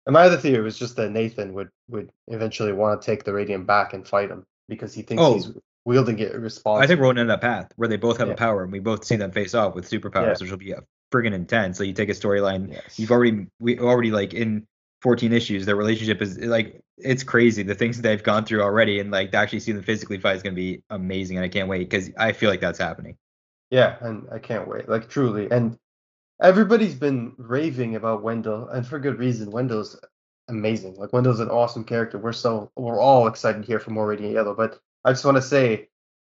[0.05, 3.33] And my other theory was just that Nathan would would eventually want to take the
[3.33, 5.33] Radiant back and fight him because he thinks Oh.
[5.33, 5.51] he's
[5.85, 6.83] wielding it irresponsibly.
[6.83, 8.33] I think we're on down that path where they both have Yeah.
[8.35, 10.43] a power and we both see them face off with superpowers, Yeah.
[10.43, 10.81] which will be uh,
[11.13, 11.77] friggin' intense.
[11.77, 12.97] So you take a storyline, Yes.
[12.99, 14.65] you've already we already like in
[15.01, 18.99] 14 issues, their relationship is like it's crazy the things that they've gone through already,
[18.99, 21.67] and like to actually see them physically fight is gonna be amazing, and I can't
[21.69, 23.17] wait because I feel like that's happening.
[23.69, 24.89] Yeah, and I can't wait.
[24.89, 25.77] Like truly, and
[26.41, 29.51] everybody's been raving about Wendell, and for good reason.
[29.51, 29.99] Wendell's
[30.47, 30.95] amazing.
[30.95, 32.17] Like Wendell's an awesome character.
[32.17, 34.53] We're so we're all excited here for more Radiant Yellow.
[34.53, 35.89] But I just want to say,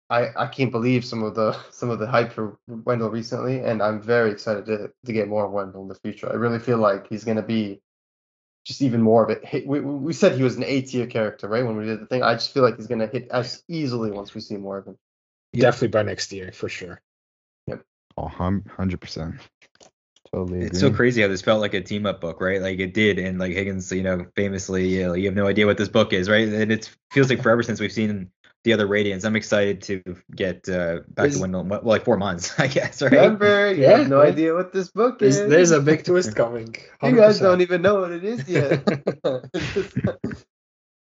[0.09, 3.83] I I can't believe some of the some of the hype for Wendell recently, and
[3.83, 6.31] I'm very excited to to get more of Wendell in the future.
[6.31, 7.81] I really feel like he's gonna be
[8.65, 9.67] just even more of it.
[9.67, 11.65] We, we we said he was an A tier character, right?
[11.65, 14.35] When we did the thing, I just feel like he's gonna hit as easily once
[14.35, 14.99] we see more of him.
[15.55, 17.01] Definitely by next year for sure.
[18.19, 19.41] Oh, hum- 100%.
[20.33, 20.61] Totally.
[20.67, 22.61] It's so crazy how this felt like a team up book, right?
[22.61, 25.67] Like it did, and like Higgins, you know, famously, you, know, you have no idea
[25.67, 26.49] what this book is, right?
[26.49, 28.31] And it feels like forever since we've seen
[28.67, 29.25] the other Radiants.
[29.25, 30.03] I'm excited to
[30.35, 31.63] get uh, back Is- to Wendell.
[31.65, 33.13] Well, like four months, I guess, right?
[33.13, 35.39] Remember, you Yeah, have no idea what this book is.
[35.39, 36.75] there's a big twist coming.
[37.03, 38.85] You guys don't even know what it is yet.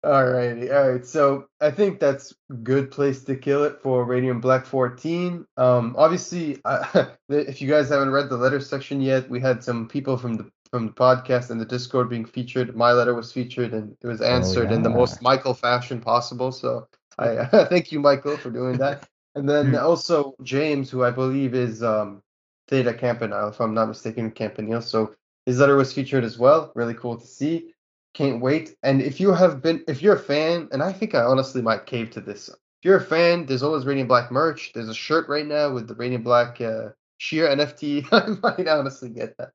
[0.05, 1.07] Alrighty, all right.
[1.07, 5.47] So I think that's good place to kill it for Radiant Black 14.
[5.57, 9.89] Um, obviously, uh, if you guys haven't read the letter section yet, we had some
[9.89, 12.77] people from the from the podcast and the Discord being featured.
[12.77, 16.51] My letter was featured and it was answered in the most Michael fashion possible.
[16.51, 19.09] So I thank you, Michael, for doing that.
[19.35, 22.23] And then also James, who I believe is um,
[22.69, 24.83] Theta Campanile, if I'm not mistaken, Campanile.
[24.83, 25.15] So
[25.47, 26.73] his letter was featured as well.
[26.75, 27.73] Really cool to see.
[28.15, 28.77] Can't wait.
[28.83, 31.87] And if you have been, if you're a fan, and I think I honestly might
[31.87, 32.49] cave to this.
[32.49, 34.73] If you're a fan, there's always Radiant Black merch.
[34.73, 38.07] There's a shirt right now with the Radiant Black uh, sheer NFT.
[38.13, 39.51] I might honestly get that.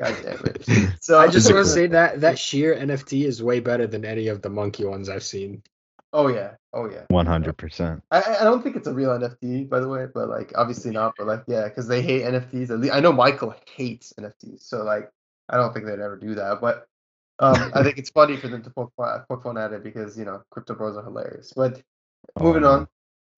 [0.00, 0.66] God damn it.
[1.00, 4.28] So I just want to say that that sheer NFT is way better than any
[4.28, 5.62] of the monkey ones I've seen.
[6.14, 6.56] Oh yeah.
[6.74, 7.06] Oh yeah.
[7.10, 8.02] 100%.
[8.10, 10.92] I, I I don't think it's a real NFT, by the way, but like obviously
[10.92, 11.14] not.
[11.18, 12.70] But like, yeah, because they hate NFTs.
[12.70, 15.10] At least I know Michael hates NFTs, so like,
[15.50, 16.60] I don't think they'd ever do that.
[16.62, 16.86] But
[17.40, 20.18] um, I think it's funny for them to poke fun, poke fun at it because
[20.18, 21.52] you know crypto bros are hilarious.
[21.56, 21.82] But
[22.38, 22.88] moving Oh, on,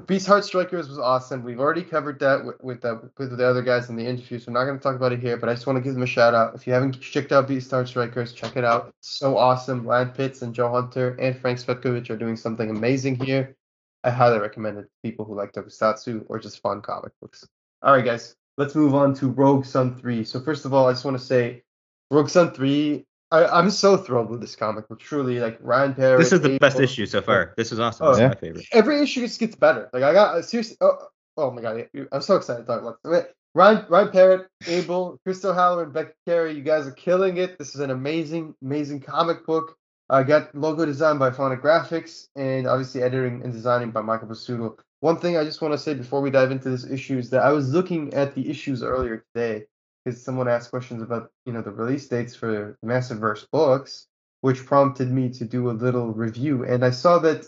[0.04, 1.42] Beast Heart Strikers was awesome.
[1.42, 4.48] We've already covered that with, with the with the other guys in the interview, so
[4.48, 5.38] I'm not going to talk about it here.
[5.38, 6.54] But I just want to give them a shout out.
[6.54, 8.92] If you haven't checked out Beast Heart Strikers, check it out.
[9.00, 9.86] It's so awesome.
[9.86, 13.56] Lan Pitts and Joe Hunter and Frank Cvetkovic are doing something amazing here.
[14.04, 17.44] I highly recommend it to people who like tokusatsu or just fun comic books.
[17.82, 20.24] All right, guys, let's move on to Rogue Sun 3.
[20.24, 21.62] So, first of all, I just want to say
[22.10, 25.00] Rogue Sun 3, I, I'm so thrilled with this comic book.
[25.00, 26.20] Truly, like Ryan Parrott.
[26.20, 27.54] This is the best issue so far.
[27.56, 28.06] This is awesome.
[28.06, 28.66] Oh, this is my favorite.
[28.72, 29.88] Every issue just gets better.
[29.92, 30.96] Like, I got, seriously, oh,
[31.36, 33.12] oh my God, I'm so excited to talk about this.
[33.12, 37.58] Wait, Ryan, Ryan Parrott, Abel, Crystal Haller, and Becky Carey, you guys are killing it.
[37.58, 39.76] This is an amazing, amazing comic book.
[40.08, 44.76] I got logo design by Fonografiks and obviously editing and designing by Michael Basuto.
[45.00, 47.42] One thing I just want to say before we dive into this issue is that
[47.42, 49.64] I was looking at the issues earlier today
[50.06, 54.06] because someone asked questions about you know the release dates for Massiverse books,
[54.40, 56.64] which prompted me to do a little review.
[56.64, 57.44] And I saw that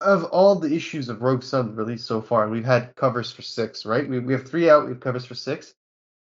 [0.00, 3.86] of all the issues of Rogue Sun released so far, we've had covers for six,
[3.86, 4.08] right?
[4.08, 5.74] We, we have three out, we have covers for six.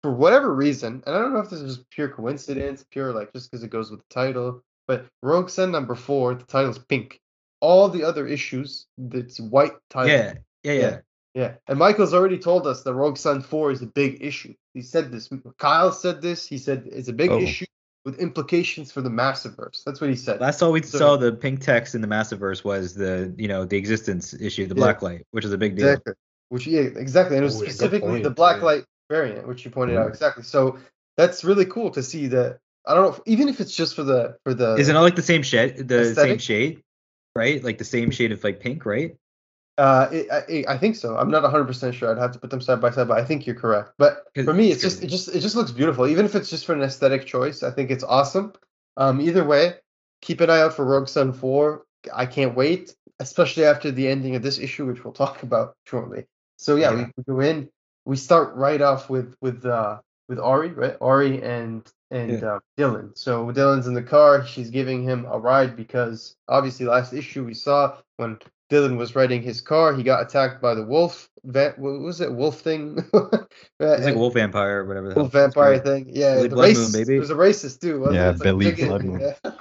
[0.04, 3.34] For whatever reason, and I don't know if this is just pure coincidence, pure like
[3.34, 7.20] just because it goes with the title, but Rogue Sun number four, the title's pink.
[7.60, 10.12] All the other issues, it's white title.
[10.12, 10.80] Yeah, yeah, yeah.
[10.80, 10.98] Yeah.
[11.38, 14.56] Yeah, and Michael's already told us that Rogue Sun 4 is a big issue.
[14.74, 15.30] He said this.
[15.60, 16.48] Kyle said this.
[16.48, 17.40] He said it's a big Oh.
[17.40, 17.68] issue
[18.06, 19.84] with implications for the Massiverse.
[19.86, 20.42] That's what he said.
[20.42, 23.66] Last all we So- saw the pink text in the Massiverse was the you know
[23.66, 24.80] the existence issue, the Yeah.
[24.80, 25.90] black light, which is a big deal.
[25.90, 26.14] Exactly.
[26.50, 28.66] Which yeah, exactly, and it was Oh, yeah, good specifically the point, black yeah.
[28.66, 30.14] light variant, which you pointed out Mm.
[30.14, 30.42] exactly.
[30.42, 30.80] So
[31.18, 32.58] that's really cool to see that.
[32.88, 34.74] I don't know, if, even if it's just for the for the.
[34.74, 36.82] Is it not like the same shade, the same shade,
[37.36, 37.64] right?
[37.64, 39.16] Like the same shade of like pink, right?
[39.78, 41.16] Uh, it, I, I think so.
[41.18, 42.12] I'm not 100 percent sure.
[42.12, 43.92] I'd have to put them side by side, but I think you're correct.
[43.98, 46.08] But for me, it's just it just it just looks beautiful.
[46.08, 48.54] Even if it's just for an aesthetic choice, I think it's awesome.
[48.98, 49.76] Um, either way,
[50.22, 51.84] keep an eye out for Rogue Sun 4.
[52.14, 56.26] I can't wait, especially after the ending of this issue, which we'll talk about shortly.
[56.58, 56.96] So yeah, Yeah.
[56.96, 57.70] We, we go in.
[58.06, 60.98] We start right off with with uh with Ari, right?
[61.02, 63.18] Ari and and uh, Dylan.
[63.18, 64.46] So Dylan's in the car.
[64.46, 69.42] She's giving him a ride because obviously last issue we saw when Dylan was riding
[69.42, 71.30] his car, he got attacked by the wolf.
[71.46, 72.32] Va- what was it?
[72.34, 73.00] Wolf thing?
[73.80, 75.10] It's like wolf vampire or whatever.
[75.10, 75.86] the Wolf vampire called.
[75.86, 76.06] thing.
[76.10, 77.16] Yeah, Billy the Blood Moon, baby.
[77.16, 78.00] It was a racist too.
[78.00, 78.32] Wasn't Yeah, it?
[78.32, 79.20] It's like Billy bigot- Blood Moon.
[79.20, 79.52] Yeah.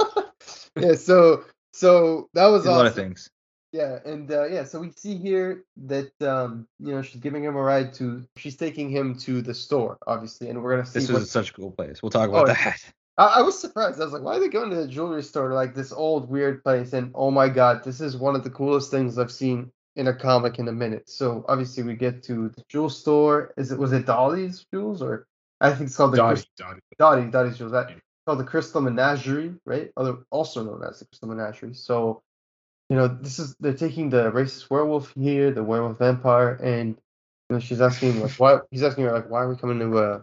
[0.88, 0.94] yeah.
[0.94, 3.28] So so that was There's a lot of things.
[3.72, 7.56] Yeah, and uh, yeah, so we see here that um, you know she's giving him
[7.56, 8.24] a ride to.
[8.36, 11.00] She's taking him to the store, obviously, and we're gonna see.
[11.00, 12.02] This what, was such a cool place.
[12.02, 12.78] We'll talk about Oh, that.
[13.18, 14.00] I, I was surprised.
[14.00, 16.62] I was like, why are they going to the jewelry store, like this old weird
[16.62, 16.92] place?
[16.92, 20.14] And oh my god, this is one of the coolest things I've seen in a
[20.14, 21.08] comic in a minute.
[21.08, 23.54] So obviously we get to the jewel store.
[23.56, 25.26] Is it was it Dolly's Jewels or
[25.60, 26.80] I think it's called the Dottie, Dottie.
[26.98, 27.72] Dottie Dottie's Jewels.
[27.72, 27.90] That
[28.26, 29.90] called the Crystal Menagerie, right?
[29.96, 31.74] Other also known as the Crystal Menagerie.
[31.74, 32.22] So
[32.90, 36.90] you know this is they're taking the racist werewolf here, the werewolf vampire, and
[37.48, 39.98] you know she's asking like why he's asking her like why are we coming to
[39.98, 40.22] a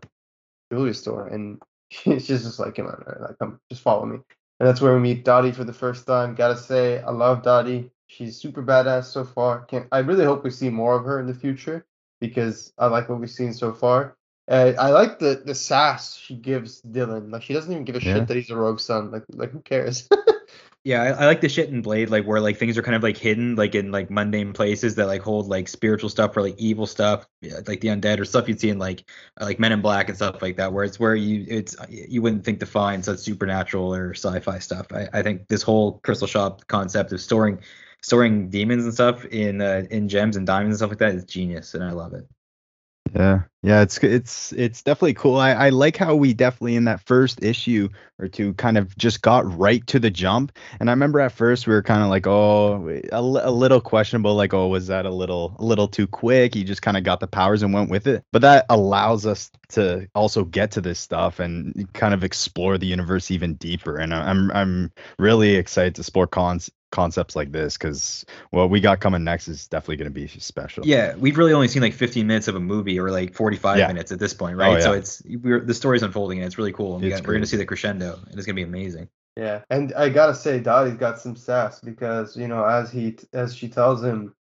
[0.72, 1.60] jewelry store and
[2.04, 4.18] she's just like come on like come just follow me.
[4.60, 6.36] And that's where we meet Dottie for the first time.
[6.36, 7.92] Gotta say I love Dottie.
[8.08, 9.66] She's super badass so far.
[9.66, 11.86] Can't I really hope we see more of her in the future
[12.22, 14.16] because I like what we've seen so far.
[14.50, 17.32] Uh, I like the the sass she gives Dylan.
[17.32, 18.16] Like she doesn't even give a Yeah.
[18.16, 19.12] shit that he's a Rogue Sun.
[19.12, 20.08] Like like who cares
[20.86, 23.04] Yeah, I, I like the shit in Blade, like where like things are kind of
[23.04, 26.56] like hidden, like in like mundane places that like hold like spiritual stuff or like
[26.58, 29.82] evil stuff, like the undead or stuff you'd see in like uh, like Men in
[29.82, 33.04] Black and stuff like that, where it's where you it's you wouldn't think to find
[33.06, 34.88] such supernatural or sci-fi stuff.
[34.92, 37.60] I, I think this whole crystal shop concept of storing
[38.02, 41.24] storing demons and stuff in uh, in gems and diamonds and stuff like that is
[41.24, 42.28] genius, and I love it.
[43.12, 45.36] Yeah, yeah, it's it's it's definitely cool.
[45.36, 49.22] I, I like how we definitely in that first issue or two kind of just
[49.22, 50.58] got right to the jump.
[50.80, 54.34] And I remember at first we were kind of like, oh, a, a little questionable,
[54.36, 56.56] like, oh, was that a little a little too quick?
[56.56, 58.24] You just kind of got the powers and went with it.
[58.32, 62.88] But that allows us to also get to this stuff and kind of explore the
[62.88, 63.98] universe even deeper.
[63.98, 69.00] And I'm I'm really excited to explore cons concepts like this because what we got
[69.00, 70.86] coming next is definitely going to be special.
[70.86, 73.88] Yeah, we've really only seen like 15 minutes of a movie or like 45 Yeah.
[73.88, 74.74] minutes at this point, oh, right?
[74.74, 74.80] Oh, yeah.
[74.82, 76.94] So it's we're the story's unfolding and it's really cool.
[76.94, 79.10] And we got, we're gonna see the crescendo and it's gonna be amazing.
[79.36, 83.56] Yeah, and I gotta say, Dottie's got some sass because you know, as he as
[83.56, 84.36] she tells him,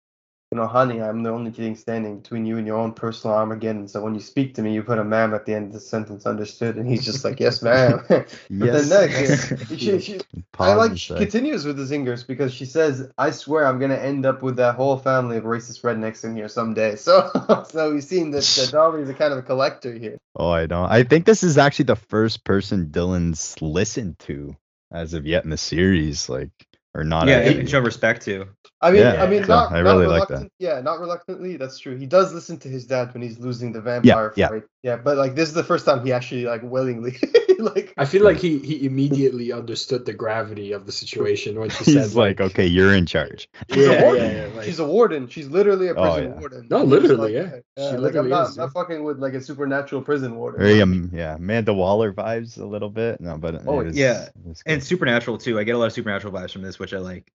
[0.53, 3.89] you know, honey, I'm the only thing standing between you and your own personal Armageddon.
[3.89, 5.81] So when you speak to me, you put a ma'am at the end of the
[5.81, 6.77] sentence, understood?
[6.77, 8.05] And he's just like, yes, ma'am.
[8.09, 8.87] but Yes.
[8.87, 10.21] then next, she, she,
[10.59, 14.27] I like she continues with the zingers because she says, "I swear I'm gonna end
[14.27, 17.31] up with that whole family of racist rednecks in here someday." So,
[17.71, 20.19] so we've seen that, that Dottie's a kind of a collector here.
[20.37, 20.91] Oh, I don't.
[20.91, 24.55] I think this is actually the first person Dylan's listened to
[24.93, 26.51] as of yet in the series, like,
[26.95, 27.27] or not.
[27.27, 27.61] yeah, actually.
[27.61, 28.49] and show respect to.
[28.83, 30.51] I mean, Yeah, I mean, so not, I not really like that.
[30.59, 31.57] Yeah, not reluctantly.
[31.57, 31.97] That's true.
[31.97, 34.49] He does listen to his dad when he's losing the vampire yeah.
[34.49, 34.65] fight.
[34.83, 37.17] Yeah, yeah, but like this is the first time he actually like willingly
[37.59, 37.95] like.
[37.97, 41.95] I feel like he he immediately understood the gravity of the situation when she He's
[41.95, 43.49] said like, okay, you're in charge.
[43.73, 44.25] She's Yeah, a warden.
[44.35, 45.29] yeah, yeah, like- She's a warden.
[45.29, 46.39] She's literally a Oh, prison yeah.
[46.41, 46.67] warden.
[46.69, 47.61] No, literally, like, yeah.
[47.77, 48.71] yeah, She like, literally I'm not, is, not yeah.
[48.83, 50.61] fucking with like a supernatural prison warden.
[50.61, 53.21] Very um, yeah, Amanda Waller vibes a little bit.
[53.21, 54.29] No, but Oh, was- yeah.
[54.49, 55.59] it And supernatural too.
[55.61, 57.31] I get a lot of supernatural vibes from this, which I like.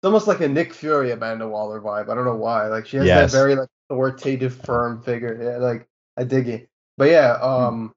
[0.00, 2.08] It's almost like a Nick Fury Amanda Waller vibe.
[2.08, 2.68] I don't know why.
[2.68, 3.32] Like she has Yes.
[3.32, 5.36] that very like authoritative, firm figure.
[5.42, 6.68] Yeah, like I dig it.
[6.96, 7.92] But yeah, um,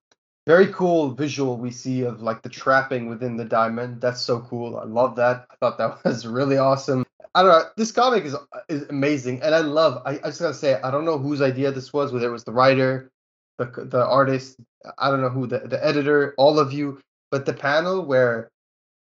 [0.47, 4.02] very cool visual we see of like the trapping within the diamond.
[4.02, 4.78] That's so cool.
[4.78, 5.45] I love that.
[5.52, 7.06] I thought that was really awesome.
[7.36, 7.66] I don't know.
[7.78, 8.36] This comic is
[8.68, 10.02] is amazing, and I love.
[10.06, 12.12] I, I just gotta say, I don't know whose idea this was.
[12.12, 13.12] Whether it was the writer,
[13.60, 14.58] the the artist,
[14.97, 16.99] I don't know who the the editor, all of you.
[17.30, 18.49] But the panel where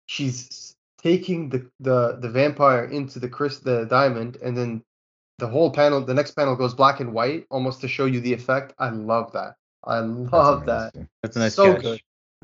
[0.08, 0.71] she's
[1.04, 4.84] taking the the the vampire into the Chris the diamond, and then
[5.40, 8.34] the whole panel, the next panel goes black and white, almost to show you the
[8.34, 8.74] effect.
[8.78, 9.56] I love that.
[9.84, 10.94] I That's love that.
[10.94, 11.10] amazing.
[11.24, 11.82] That's a nice so catch.
[11.82, 12.02] good,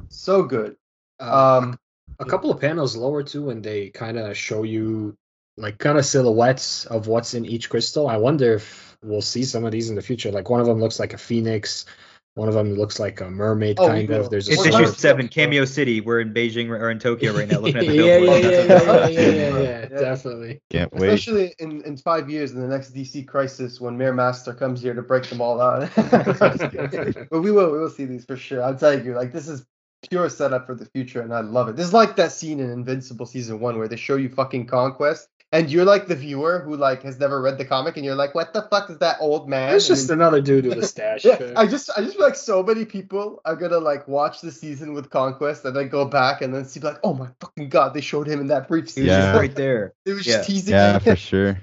[0.10, 0.76] so good.
[1.20, 1.80] uh, Um,
[2.20, 5.16] a couple of panels lower too when they kind of show you
[5.58, 8.08] like kind of silhouettes of what's in each crystal.
[8.08, 10.32] I wonder if we'll see some of these in the future.
[10.32, 11.86] Like one of them looks like a phoenix,
[12.38, 14.30] one of them looks like a mermaid Oh, kind we of.
[14.30, 16.02] There's a It's star- issue seven, Cameo City.
[16.02, 18.44] We're in Beijing or in Tokyo right now, looking at the yeah, yeah, billboard.
[18.44, 20.00] yeah, yeah, yeah, yeah, yeah, yeah, Yeah.
[20.00, 20.62] definitely.
[20.70, 21.08] Can't wait.
[21.10, 24.94] Especially in, in five years in the next DC crisis when Mirror Master comes here
[24.94, 25.90] to break them all out.
[25.96, 28.64] but we will we will see these for sure.
[28.64, 29.66] I'm telling you, like this is
[30.10, 31.76] pure setup for the future, and I love it.
[31.76, 35.28] This is like that scene in Invincible season one where they show you fucking conquest,
[35.52, 38.36] and you're like the viewer who like has never read the comic, and you're like,
[38.36, 39.76] what the fuck is that old man?
[39.76, 41.24] It's just then- another dude with a stash.
[41.26, 44.52] yeah, I just I just feel like so many people are gonna like watch the
[44.52, 47.94] season with Conquest and then go back and then see like, oh my fucking god,
[47.94, 49.04] they showed him in that brief He scene.
[49.06, 49.38] was just Yeah.
[49.40, 49.94] right there.
[50.06, 50.38] They was Yeah.
[50.38, 51.00] just teasing Yeah, him.
[51.02, 51.62] for sure.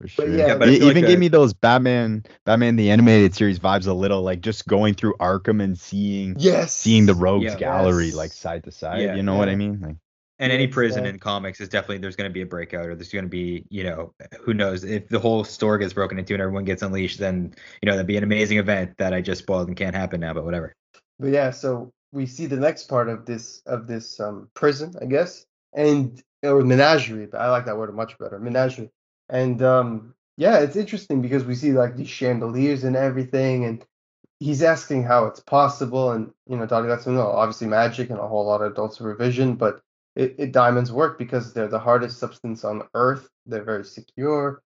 [0.00, 0.28] For sure.
[0.30, 3.34] yeah, Yeah, but it feel even like gave a- me those Batman, Batman the animated
[3.34, 6.72] series vibes a little, like just going through Arkham and seeing yes.
[6.72, 7.56] seeing the rogues Yeah.
[7.56, 8.14] gallery Yes.
[8.14, 9.02] like side to side.
[9.02, 9.50] Yeah, you know what.
[9.50, 9.78] I mean?
[9.80, 9.96] Like
[10.40, 13.12] And any prison in comics is definitely there's going to be a breakout or there's
[13.12, 16.40] going to be you know who knows if the whole store gets broken into and
[16.40, 19.68] everyone gets unleashed then you know that'd be an amazing event that I just spoiled
[19.68, 20.74] and can't happen now but whatever.
[21.18, 25.04] But yeah, so we see the next part of this of this um prison, I
[25.04, 27.26] guess, and or menagerie.
[27.26, 28.90] But I like that word much better, menagerie.
[29.28, 33.84] And um yeah, it's interesting because we see like these chandeliers and everything, and
[34.38, 38.18] he's asking how it's possible, and you know, Dottie lets him know obviously magic and
[38.18, 39.82] a whole lot of adult supervision, but
[40.16, 43.28] it, it diamonds work because they're the hardest substance on Earth.
[43.46, 44.62] They're very secure.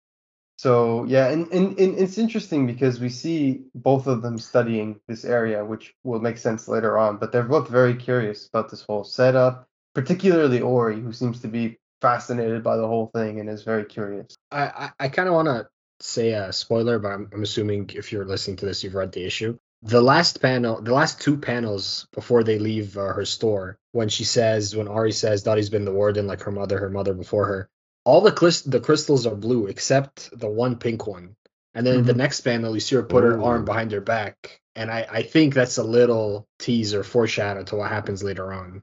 [0.56, 5.24] So yeah, and, and, and it's interesting because we see both of them studying this
[5.24, 7.16] area, which will make sense later on.
[7.16, 11.78] But they're both very curious about this whole setup, particularly Ori, who seems to be
[12.00, 14.36] fascinated by the whole thing and is very curious.
[14.52, 15.66] I, I, I kind of want to
[16.00, 19.24] say a spoiler, but I'm, I'm assuming if you're listening to this, you've read the
[19.24, 19.58] issue.
[19.86, 24.24] The last panel, the last two panels before they leave uh, her store, when she
[24.24, 27.68] says, when Ari says Dottie's been the warden like her mother, her mother before her,
[28.04, 31.36] all the clis- the crystals are blue except the one pink one.
[31.74, 34.60] And then in the next panel, you see her put her arm behind her back.
[34.76, 38.82] And I, I think that's a little teaser foreshadow to what happens later on.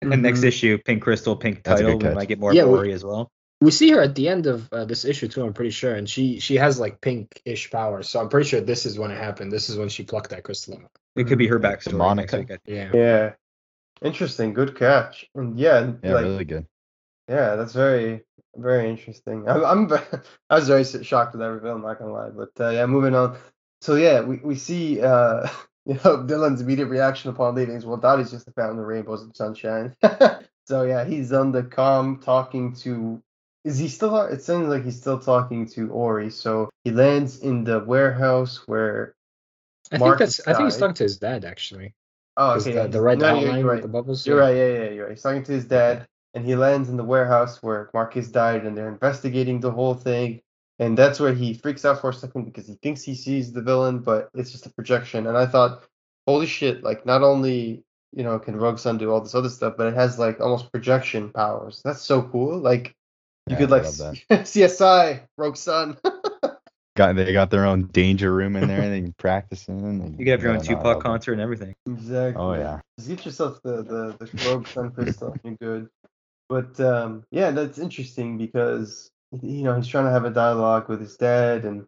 [0.00, 1.98] And the next issue, Pink Crystal, Pink title.
[1.98, 3.30] We might get more Yeah, of we- Ori as well.
[3.60, 5.44] We see her at the end of uh, this issue too.
[5.44, 8.08] I'm pretty sure, and she she has like pink-ish powers.
[8.08, 9.52] So I'm pretty sure this is when it happened.
[9.52, 10.90] This is when she plucked that crystal out.
[11.16, 11.96] It could be her Like backstory.
[11.98, 12.46] Monica.
[12.64, 12.90] Yeah.
[12.94, 13.32] Yeah,
[14.02, 15.26] interesting, good catch.
[15.34, 16.66] And yeah, yeah, like really good.
[17.28, 18.22] yeah, that's very
[18.56, 19.46] very interesting.
[19.48, 19.92] I'm, I'm
[20.50, 21.72] I was very shocked with that reveal.
[21.74, 23.36] I'm not gonna lie, but uh, yeah, moving on.
[23.82, 25.46] So yeah, we we see uh
[25.84, 29.22] you know Dylan's immediate reaction upon leaving is well, Dottie's just a fountain of rainbows
[29.22, 29.94] and sunshine.
[30.66, 33.22] so yeah, he's on the com talking to.
[33.64, 34.16] Is he still?
[34.22, 36.30] It sounds like he's still talking to Ori.
[36.30, 39.14] So he lands in the warehouse where.
[39.92, 40.48] I think Marcus that's.
[40.48, 40.80] I think he's died.
[40.80, 41.94] talking to his dad actually.
[42.36, 42.72] Oh, okay.
[42.72, 43.82] the, the red no, outline you're right.
[43.82, 44.26] the bubbles.
[44.26, 44.44] You're yeah.
[44.44, 44.56] right.
[44.56, 45.12] Yeah, yeah, you're right.
[45.12, 48.76] He's talking to his dad, and he lands in the warehouse where Marcus died, and
[48.76, 50.40] they're investigating the whole thing.
[50.78, 53.60] And that's where he freaks out for a second because he thinks he sees the
[53.60, 55.26] villain, but it's just a projection.
[55.26, 55.84] And I thought,
[56.26, 56.82] holy shit!
[56.82, 59.94] Like, not only you know can Rogue Sun do all this other stuff, but it
[59.94, 61.82] has like almost projection powers.
[61.84, 62.58] That's so cool.
[62.58, 62.94] Like,
[63.50, 63.82] you Yeah, could like.
[64.30, 65.98] CSI Rogue Sun.
[66.96, 69.98] Got they got their own danger room in there and they can practice in.
[70.00, 71.08] They, You could have your own yeah, no, Tupac love that.
[71.08, 71.74] concert and everything.
[71.86, 72.40] Exactly.
[72.40, 72.80] Oh yeah.
[72.98, 75.36] Just get yourself the the, the Rogue Sun crystal.
[75.44, 75.88] You're good.
[76.48, 79.10] But um, yeah, that's interesting because
[79.42, 81.86] you know he's trying to have a dialogue with his dad and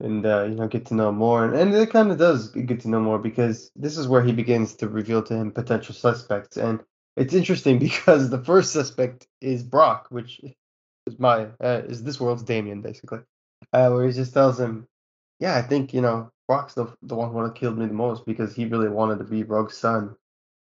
[0.00, 2.80] and uh, you know get to know more, and, and it kind of does get
[2.80, 6.56] to know more because this is where he begins to reveal to him potential suspects,
[6.56, 6.80] and
[7.16, 10.40] it's interesting because the first suspect is Brock, which
[11.06, 13.20] is my uh, is this world's Damian basically,
[13.72, 14.86] uh, where he just tells him,
[15.40, 18.54] yeah, I think you know Brock's the the one who killed me the most because
[18.54, 20.16] he really wanted to be Rogue's son.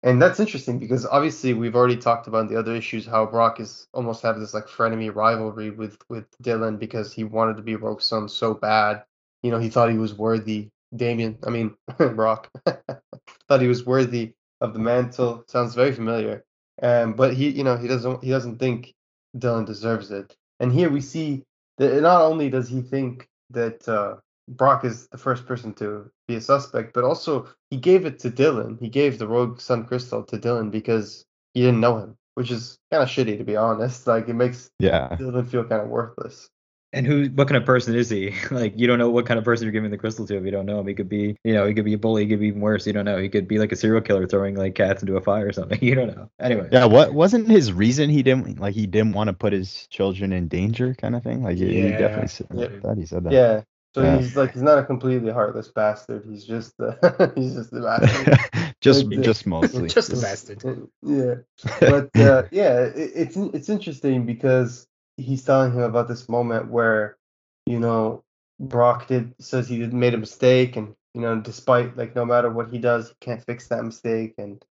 [0.04, 3.88] And that's interesting because obviously we've already talked about the other issues how Brock is
[3.92, 8.06] almost have this like frenemy rivalry with with Dylan because he wanted to be Rogue's
[8.06, 9.04] son so bad.
[9.42, 10.70] You know, he thought he was worthy.
[10.96, 15.44] Damian, I mean Brock, thought he was worthy of the mantle.
[15.48, 16.46] Sounds very familiar.
[16.82, 18.94] Um, but he, you know, he doesn't he doesn't think
[19.38, 20.36] Dylan deserves it.
[20.60, 21.44] And here we see
[21.78, 24.16] that not only does he think that uh,
[24.48, 28.32] Brock is the first person to be a suspect, but also he gave it to
[28.32, 28.80] Dylan.
[28.80, 32.78] He gave the Rogue Sun Crystal to Dylan because he didn't know him, which is
[32.92, 34.08] kind of shitty to be honest.
[34.08, 35.10] Like it makes Yeah.
[35.20, 36.50] Dylan feel kind of worthless.
[36.96, 37.26] And who?
[37.26, 38.34] What kind of person is he?
[38.52, 40.52] Like you don't know what kind of person you're giving the crystal to if you
[40.52, 40.88] don't know him.
[40.88, 42.24] He could be, you know, he could be a bully.
[42.24, 42.88] He could be even worse.
[42.88, 43.18] You don't know.
[43.18, 45.78] He could be like a serial killer throwing like cats into a fire or something.
[45.86, 46.30] You don't know.
[46.40, 46.70] Anyway.
[46.72, 50.32] Yeah, what wasn't his reason he didn't like he didn't want to put his children
[50.32, 51.44] in danger kind of thing?
[51.44, 52.66] Like he, he definitely said Yeah.
[52.68, 53.34] I thought he said that.
[53.34, 53.62] Yeah.
[53.94, 54.18] So Yeah.
[54.18, 56.24] he's like he's not a completely heartless bastard.
[56.30, 56.96] He's just uh,
[57.36, 58.40] he's just a bastard.
[58.82, 59.90] just Like just mostly.
[59.90, 60.64] Just a bastard.
[61.02, 61.36] yeah.
[61.80, 64.88] But uh, yeah, it, it's it's interesting because
[65.18, 67.18] he's telling him about this moment where,
[67.66, 68.24] you know,
[68.60, 72.70] Brock did says he made a mistake, and you know, despite like no matter what
[72.70, 74.64] he does, he can't fix that mistake, and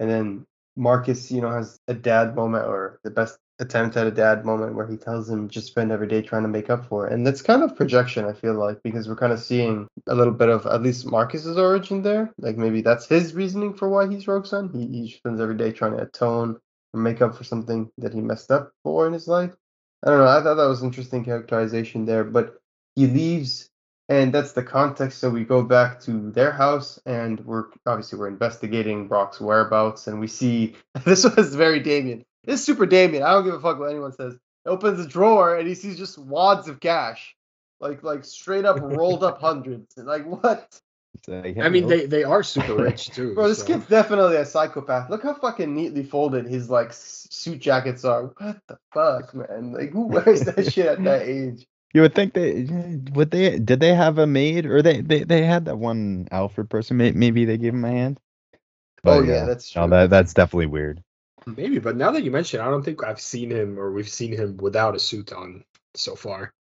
[0.00, 4.12] and then Marcus, you know, has a dad moment or the best attempt at a
[4.12, 7.06] dad moment where he tells him just spend every day trying to make up for
[7.06, 7.12] it.
[7.12, 10.32] And that's kind of projection, I feel like, because we're kind of seeing a little
[10.32, 12.32] bit of at least Marcus's origin there.
[12.38, 14.70] Like maybe that's his reasoning for why he's Rogue Sun.
[14.72, 16.58] He, he spends every day trying to atone
[16.94, 19.54] or make up for something that he messed up for in his life.
[20.04, 20.28] I don't know.
[20.28, 22.60] I thought that was interesting characterization there, but
[22.94, 23.68] he leaves
[24.08, 25.18] and that's the context.
[25.18, 30.18] So we go back to their house, and we're obviously we're investigating Brock's whereabouts, and
[30.18, 32.24] we see this was very Damian.
[32.44, 33.22] This is super Damian.
[33.22, 34.38] I don't give a fuck what anyone says.
[34.66, 37.34] Opens a drawer and he sees just wads of cash,
[37.80, 39.96] like like straight up rolled up hundreds.
[39.96, 40.80] Like what?
[41.26, 41.96] Like, I mean, hello.
[41.96, 43.34] they they are super rich too.
[43.34, 45.10] Bro, this so- kid's definitely a psychopath.
[45.10, 48.24] Look how fucking neatly folded his like suit jackets are.
[48.38, 49.72] What the fuck, man?
[49.72, 51.66] Like who wears that shit at that age?
[51.94, 52.66] You would think they
[53.12, 56.68] would they did they have a maid or they they, they had that one Alfred
[56.68, 58.20] person maybe they gave him a hand.
[59.04, 59.90] Oh, yeah, that's no, true.
[59.90, 61.02] that that's definitely weird.
[61.46, 64.08] Maybe, but now that you mention, it, I don't think I've seen him or we've
[64.08, 65.64] seen him without a suit on
[65.94, 66.52] so far.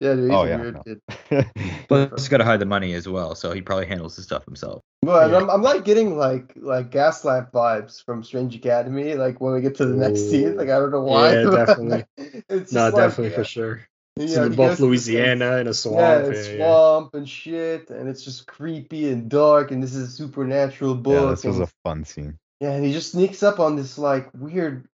[0.00, 0.82] Yeah, dude, he's Oh, a yeah, weird no.
[0.84, 1.50] kid.
[1.88, 4.44] But he's got to hide the money as well, so he probably handles the stuff
[4.44, 4.82] himself.
[5.02, 5.38] But Yeah.
[5.38, 9.14] I'm, I'm like getting like like gaslamp vibes from Strange Academy.
[9.14, 11.32] Like when we get to the next scene, like I don't know why.
[11.34, 12.04] Yeah, definitely.
[12.48, 13.80] it's No, just like, definitely yeah, for sure.
[14.16, 16.26] you It's know, in both goes to this, like, Louisiana and a swamp.
[16.26, 16.56] yeah, yeah.
[16.56, 21.14] swamp and shit, and it's just creepy and dark, and this is a supernatural book.
[21.24, 22.38] yeah, this was and, a fun scene.
[22.60, 24.86] yeah, and he just sneaks up on this like weird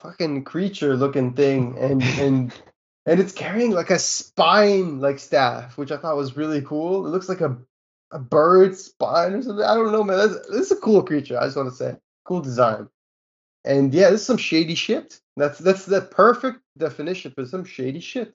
[0.00, 2.52] fucking creature looking thing, and and
[3.06, 7.06] and it's carrying like a spine like staff, which I thought was really cool.
[7.06, 7.58] It looks like a
[8.12, 9.64] a bird spine or something.
[9.64, 10.18] I don't know, man.
[10.18, 11.38] That's, this is a cool creature.
[11.38, 12.88] I just want to say, cool design.
[13.64, 15.20] And yeah, this is some shady shit.
[15.36, 18.34] That's that's the perfect definition for some shady shit.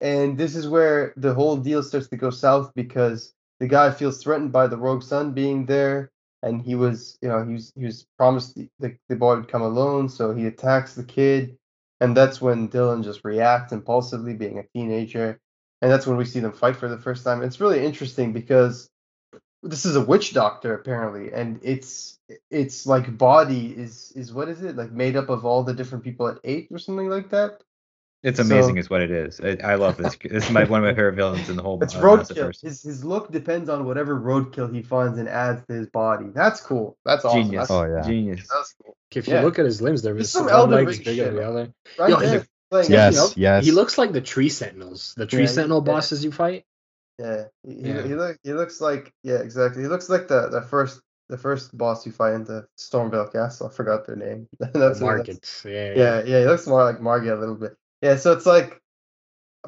[0.00, 4.22] And this is where the whole deal starts to go south because the guy feels
[4.22, 6.10] threatened by the Rogue Sun being there,
[6.42, 9.48] and he was, you know, he was he was promised the, the, the boy would
[9.48, 11.56] come alone, so he attacks the kid,
[12.00, 15.40] and that's when Dylan just reacts impulsively, being a teenager,
[15.82, 17.42] and that's when we see them fight for the first time.
[17.42, 18.88] It's really interesting because
[19.62, 22.18] this is a witch doctor apparently, and it's
[22.50, 26.04] it's like body is is what is it like made up of all the different
[26.04, 27.62] people at eight or something like that.
[28.22, 29.38] It's So- amazing, is what it is.
[29.38, 30.16] I, I love this.
[30.16, 31.76] This is my one of my favorite villains in the whole.
[31.76, 31.84] Book.
[31.86, 32.58] It's uh, roadkill.
[32.62, 36.26] His his look depends on whatever roadkill he finds and adds to his body.
[36.34, 36.96] That's cool.
[37.04, 37.42] That's awesome.
[37.42, 37.68] Genius.
[37.68, 38.00] That's, Oh, yeah.
[38.02, 38.48] Genius.
[38.50, 38.96] that's cool.
[39.16, 39.42] If you Yeah.
[39.42, 41.36] look at his limbs, there This is is some one Elden leg's Ring bigger than
[41.36, 41.72] the other.
[41.98, 42.40] Right Yo, there.
[42.40, 42.46] he-
[42.92, 43.64] Yes, You know, yes.
[43.64, 45.92] He looks like the tree sentinels, the tree Yeah, sentinel yeah.
[45.92, 46.64] bosses you fight.
[47.20, 48.02] Yeah, he, he, Yeah.
[48.02, 49.82] he look he looks like yeah exactly.
[49.82, 53.68] He looks like the the first the first boss you fight in the Stormveil Castle.
[53.68, 54.48] I forgot their name.
[54.58, 55.62] that's The who he looks- Margit.
[55.64, 57.76] Yeah, Yeah, yeah, he looks more like Margit a little bit.
[58.02, 58.80] Yeah, so it's like,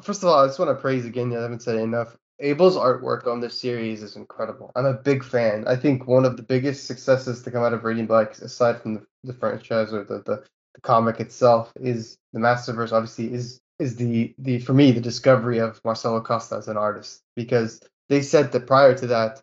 [0.03, 1.35] first of all, I just want to praise again.
[1.35, 2.17] I haven't said enough.
[2.39, 4.71] Abel's artwork on this series is incredible.
[4.75, 5.67] I'm a big fan.
[5.67, 8.95] I think one of the biggest successes to come out of Radiant Black, aside from
[8.95, 10.43] the, the franchise or the, the,
[10.75, 12.93] the comic itself, is the Massiverse.
[12.93, 17.21] Obviously, is is the the for me the discovery of Marcelo Costa as an artist
[17.35, 19.41] because they said that prior to that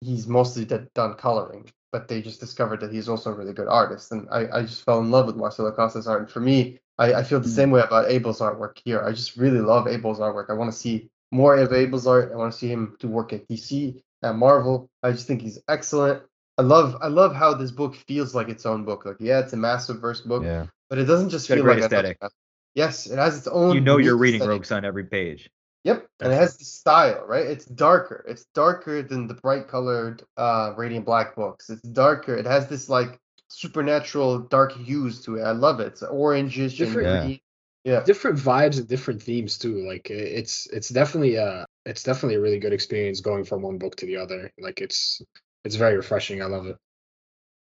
[0.00, 4.12] he's mostly done coloring, but they just discovered that he's also a really good artist.
[4.12, 6.22] And I, I just fell in love with Marcelo Costa's art.
[6.22, 7.54] And for me, I, I feel the Mm.
[7.56, 9.02] same way about Abel's artwork here.
[9.02, 10.50] I just really love Abel's artwork.
[10.50, 12.32] I want to see more of Abel's art.
[12.32, 14.88] I want to see him do work at DC, at Marvel.
[15.02, 16.22] I just think he's excellent.
[16.58, 19.04] I love I love how this book feels like its own book.
[19.04, 20.66] Like yeah, it's a Massiverse book, Yeah.
[20.90, 22.32] but it doesn't just Got a feel great like another- aesthetic.
[22.74, 23.74] Yes, it has its own.
[23.74, 24.50] You know you're reading aesthetic.
[24.60, 25.50] Rogue Sun every page.
[25.84, 27.46] Yep, and it has the style, right?
[27.46, 28.24] It's darker.
[28.28, 31.70] It's darker than the bright colored uh Radiant Black books.
[31.70, 32.34] It's darker.
[32.34, 35.42] It has this like supernatural dark hues to it.
[35.42, 35.86] I love it.
[35.88, 37.36] It's orangish Different- and Yeah.
[37.84, 38.02] Yeah.
[38.04, 39.86] different vibes and different themes too.
[39.86, 43.96] Like it's it's definitely a it's definitely a really good experience going from one book
[43.96, 44.50] to the other.
[44.58, 45.22] Like it's
[45.64, 46.42] it's very refreshing.
[46.42, 46.76] I love it.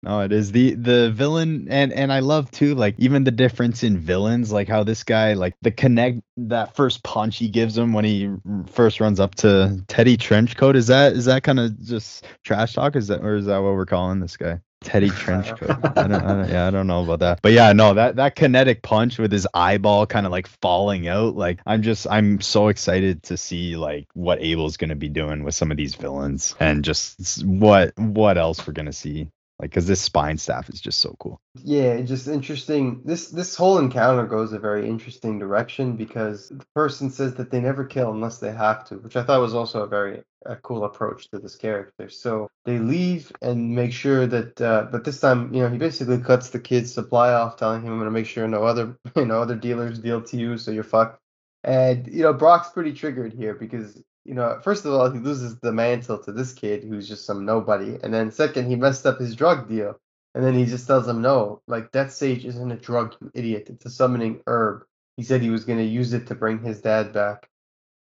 [0.04, 3.82] No, it is the the villain, and and I love too, like even the difference
[3.82, 7.92] in villains, like how this guy, like the connect that first punch he gives him
[7.92, 8.30] when he
[8.68, 10.76] first runs up to Teddy Trenchcoat.
[10.76, 12.96] Is that is that kind of just trash talk?
[12.96, 14.60] Is that or is that what we're calling this guy?
[14.86, 15.98] Teddy Trenchcoat.
[15.98, 18.36] I don't, I don't, yeah, I don't know about that, but yeah, no, that that
[18.36, 21.36] kinetic punch with his eyeball kind of like falling out.
[21.36, 25.56] Like I'm just, I'm so excited to see like what Abel's gonna be doing with
[25.56, 29.28] some of these villains, and just what what else we're gonna see
[29.60, 31.40] Like, cause this spine staff is just so cool.
[31.64, 33.02] Yeah, just interesting.
[33.06, 37.62] This this whole encounter goes a very interesting direction because the person says that they
[37.62, 40.84] never kill unless they have to, which I thought was also a very a cool
[40.84, 42.10] approach to this character.
[42.10, 46.20] So they leave and make sure that, uh, but this time, you know, he basically
[46.20, 49.42] cuts the kid's supply off, telling him, "I'm gonna make sure no other, you know,
[49.42, 51.20] other dealers deal to you, so you're fucked."
[51.64, 55.60] And you know, Brock's pretty triggered here because you know, first of all, he loses
[55.60, 59.20] the mantle to this kid who's just some nobody, and then second, he messed up
[59.20, 60.00] his drug deal,
[60.34, 63.68] and then he just tells him, "No, like Death Sage isn't a drug, you idiot.
[63.70, 66.82] It's a summoning herb." He said he was going to use it to bring his
[66.82, 67.50] dad back,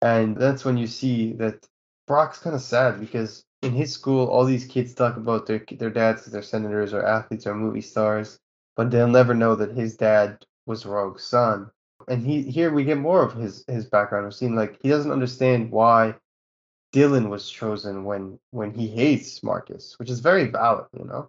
[0.01, 1.67] and that's when you see that
[2.07, 5.91] Brock's kind of sad because in his school, all these kids talk about their their
[5.91, 8.39] dads because they're senators or athletes or movie stars,
[8.77, 11.71] but they'll never know that his dad was Rogue's son
[12.09, 14.25] and he here we get more of his his background.
[14.25, 16.15] We're seeing like he doesn't understand why
[16.95, 21.29] Dylan was chosen when when he hates Marcus, which is very valid, you know.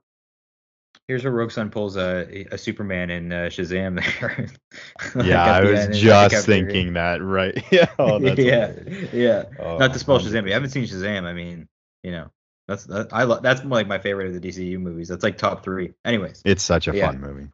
[1.07, 4.47] Here's where Rogue Sun pulls a, a Superman in uh, Shazam there.
[5.15, 7.21] Like, Yeah, I was end, just thinking that.
[7.21, 7.61] Right.
[7.71, 7.88] Yeah.
[7.99, 9.13] Oh, that's yeah, hilarious.
[9.13, 9.43] yeah.
[9.59, 11.24] Oh, Not to spoil Shazam, but you haven't seen Shazam.
[11.26, 11.67] I mean,
[12.03, 12.32] you know,
[12.67, 15.09] that's that, I lo- that's like my favorite of the DCU movies.
[15.09, 15.93] That's like top three.
[16.05, 17.07] Anyways, It's such a Yeah.
[17.07, 17.49] fun movie.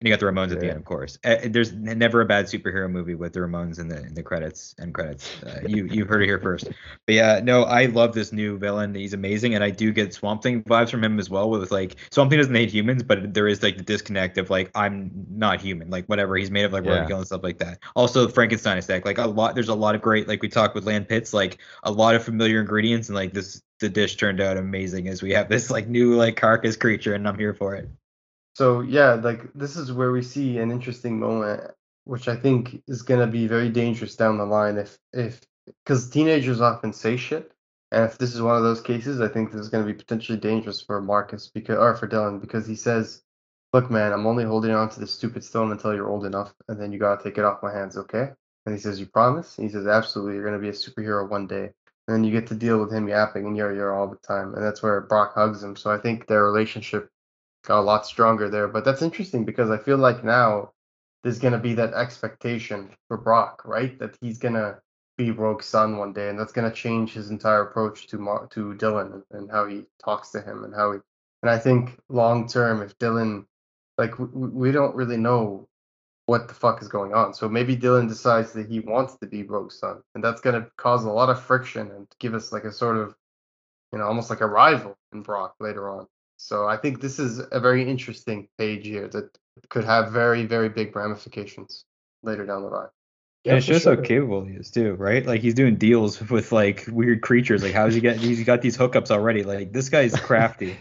[0.00, 1.18] And you got the Ramones at the end, of course.
[1.24, 4.74] Uh, there's never a bad superhero movie with the Ramones in the in the credits
[4.78, 5.42] and credits.
[5.42, 6.68] Uh, you you heard it here first.
[7.06, 8.94] But yeah, no, I love this new villain.
[8.94, 11.48] He's amazing, and I do get Swamp Thing vibes from him as well.
[11.48, 14.70] With like Swamp Thing doesn't hate humans, but there is like the disconnect of like
[14.74, 15.88] I'm not human.
[15.90, 17.06] Like whatever, he's made of like Yeah.
[17.06, 17.78] and stuff like that.
[17.94, 19.06] Also Frankenstein aesthetic.
[19.06, 20.28] Like a lot, there's a lot of great.
[20.28, 23.62] Like we talked with Lan Pitts, like a lot of familiar ingredients, and like this
[23.80, 27.26] the dish turned out amazing as we have this like new like carcass creature, and
[27.26, 27.88] I'm here for it.
[28.54, 31.72] So yeah, like this is where we see an interesting moment,
[32.04, 35.40] which I think is gonna be very dangerous down the line if if
[35.84, 37.52] because teenagers often say shit,
[37.90, 40.38] and if this is one of those cases, I think this is gonna be potentially
[40.38, 43.22] dangerous for Marcus because or for Dylan because he says,
[43.72, 46.80] "Look, man, I'm only holding on to this stupid stone until you're old enough, and
[46.80, 48.32] then you gotta take it off my hands, okay?"
[48.66, 50.34] And he says, "You promise?" And he says, "Absolutely.
[50.34, 51.72] You're gonna be a superhero one day."
[52.06, 54.62] And then you get to deal with him yapping and yar all the time, and
[54.62, 55.74] that's where Brock hugs him.
[55.74, 57.10] So I think their relationship
[57.64, 58.68] got a lot stronger there.
[58.68, 60.72] But that's interesting because I feel like now
[61.22, 63.98] there's gonna be that expectation for Brock, right?
[63.98, 64.78] That he's gonna
[65.16, 68.74] be Rogue's son one day, and that's gonna change his entire approach to Mar- to
[68.74, 70.98] Dylan and how he talks to him and how he.
[71.42, 73.46] And I think long term, if Dylan,
[73.98, 75.68] like we, we don't really know
[76.26, 79.42] what the fuck is going on, so maybe Dylan decides that he wants to be
[79.42, 82.72] Rogue's son, and that's gonna cause a lot of friction and give us like a
[82.72, 83.14] sort of,
[83.92, 86.06] you know, almost like a rival in Brock later on.
[86.36, 89.36] So I think this is a very interesting page here that
[89.68, 91.84] could have very, very big ramifications
[92.22, 92.88] later down the line.
[93.44, 93.96] and it for shows sure.
[93.96, 95.24] how capable he is too, right?
[95.24, 97.62] Like he's doing deals with like weird creatures.
[97.62, 98.16] Like how's he get?
[98.16, 99.42] He's got these hookups already.
[99.42, 100.76] Like this guy's crafty.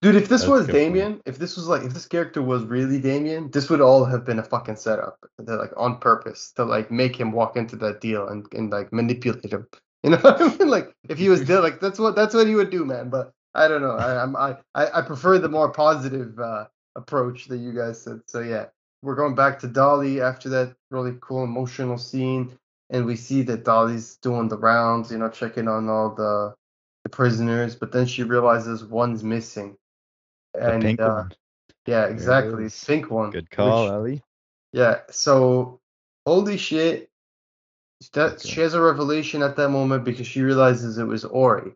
[0.00, 0.94] Dude, if this That's was good point.
[0.94, 4.24] Damian, if this was like if this character was really Damian, this would all have
[4.24, 5.18] been a fucking setup.
[5.38, 8.92] That like on purpose to like make him walk into that deal and, and like
[8.92, 9.66] manipulate him.
[10.04, 10.68] You know what I mean?
[10.68, 13.10] Like if he was Dylan, like that's what that's what he would do, man.
[13.10, 13.32] But
[13.64, 13.96] I don't know.
[13.96, 18.20] I I'm, I I prefer the more positive uh, approach that you guys said.
[18.26, 18.66] So yeah,
[19.02, 22.56] we're going back to Dolly after that really cool emotional scene,
[22.90, 26.54] and we see that Dolly's doing the rounds, you know, checking on all the
[27.04, 29.76] the prisoners, but then she realizes one's missing.
[30.54, 31.24] The And uh,
[31.86, 33.30] yeah, exactly, pink one.
[33.30, 34.22] Good call, which- Ellie.
[34.72, 35.80] yeah, so
[36.26, 37.10] holy shit,
[38.12, 38.48] that Okay.
[38.48, 41.72] she has a revelation at that moment because she realizes it was Ori.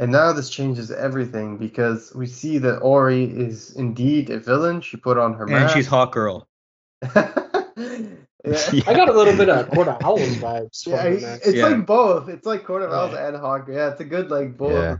[0.00, 4.80] And now this changes everything because we see that Ori is indeed a villain.
[4.80, 5.54] She put on her mask.
[5.56, 5.76] and mask.
[5.76, 6.48] she's hot girl.
[7.14, 8.82] yeah.
[8.86, 11.38] I got a little bit of Court of Owls vibes from Yeah, her, it- man.
[11.44, 11.66] it's Yeah.
[11.68, 12.28] like both.
[12.28, 13.28] It's like Court of Owls Yeah.
[13.28, 13.68] and Hawk.
[13.70, 14.72] Yeah, it's a good like both.
[14.72, 14.96] Yeah.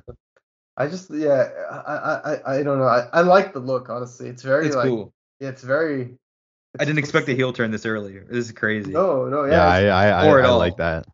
[0.76, 2.84] I just yeah, I I I, I don't know.
[2.86, 4.28] I, I like the look honestly.
[4.28, 5.12] It's very It's like cool.
[5.40, 6.16] yeah, it's very.
[6.78, 8.18] I didn't expect a heel turn this early.
[8.18, 8.92] This is crazy.
[8.92, 9.96] No, no, Yeah, yeah.
[9.96, 10.59] I I, I, Or at I all.
[10.59, 11.07] like that.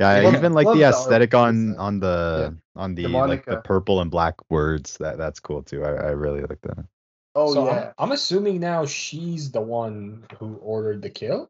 [0.00, 3.08] Yeah, I Love- even like the the aesthetic art on on the on the The
[3.08, 4.96] like the purple and black words.
[4.98, 5.84] That that's cool too.
[5.84, 6.84] I, I really like that.
[7.36, 7.92] oh so yeah.
[7.98, 11.48] I'm, I'm assuming now she's the one who ordered the kill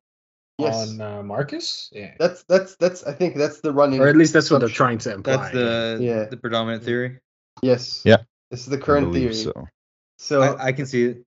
[0.59, 0.91] Yes.
[0.93, 1.91] on uh, Marcus.
[1.93, 2.15] Yeah.
[2.19, 3.03] That's that's that's.
[3.05, 4.01] I think that's the running.
[4.01, 5.37] Or at least that's what they're trying to imply.
[5.37, 6.25] That's the Yeah.
[6.27, 7.19] the predominant theory.
[7.63, 8.03] Yes.
[8.05, 8.19] Yeah.
[8.51, 9.35] This is the current believe theory.
[9.35, 9.69] So
[10.19, 11.23] So I, I can see it.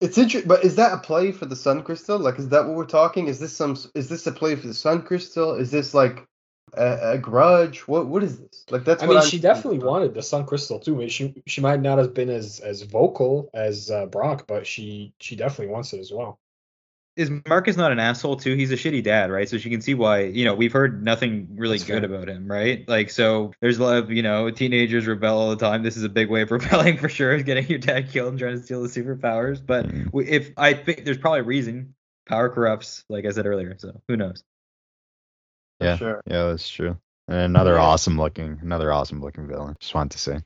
[0.00, 2.18] it's interesting, but is that a play for the Sun Crystal?
[2.18, 3.26] Like, is that what we're talking?
[3.26, 3.76] Is this some?
[3.94, 5.52] Is this a play for the Sun Crystal?
[5.54, 6.24] Is this like
[6.76, 7.80] a, a grudge?
[7.88, 8.64] What what is this?
[8.70, 9.02] Like that's.
[9.02, 9.88] I what mean, I'm she definitely about.
[9.90, 10.94] wanted the Sun Crystal too.
[10.96, 14.66] I mean, She she might not have been as as vocal as uh, Brock, but
[14.66, 16.38] she she definitely wants it as well.
[17.16, 18.56] is Marcus not an asshole too?
[18.56, 19.48] He's a shitty dad, right?
[19.48, 20.22] So she can see why.
[20.24, 22.10] You know, we've heard nothing really That's good fair.
[22.10, 22.86] about him, right?
[22.88, 25.82] Like, so there's a lot of you know teenagers rebel all the time.
[25.84, 28.38] This is a big way of rebelling for sure, is getting your dad killed and
[28.38, 29.64] trying to steal the superpowers.
[29.64, 30.10] But Mhm.
[30.26, 31.94] if I think there's probably a reason.
[32.26, 33.76] Power corrupts, like I said earlier.
[33.78, 34.42] So who knows?
[35.80, 35.96] For Yeah.
[35.96, 36.20] sure.
[36.26, 36.96] Yeah, that's true.
[37.28, 37.82] And another Yeah.
[37.82, 39.76] awesome looking, another awesome looking villain.
[39.80, 40.40] Just wanted to say.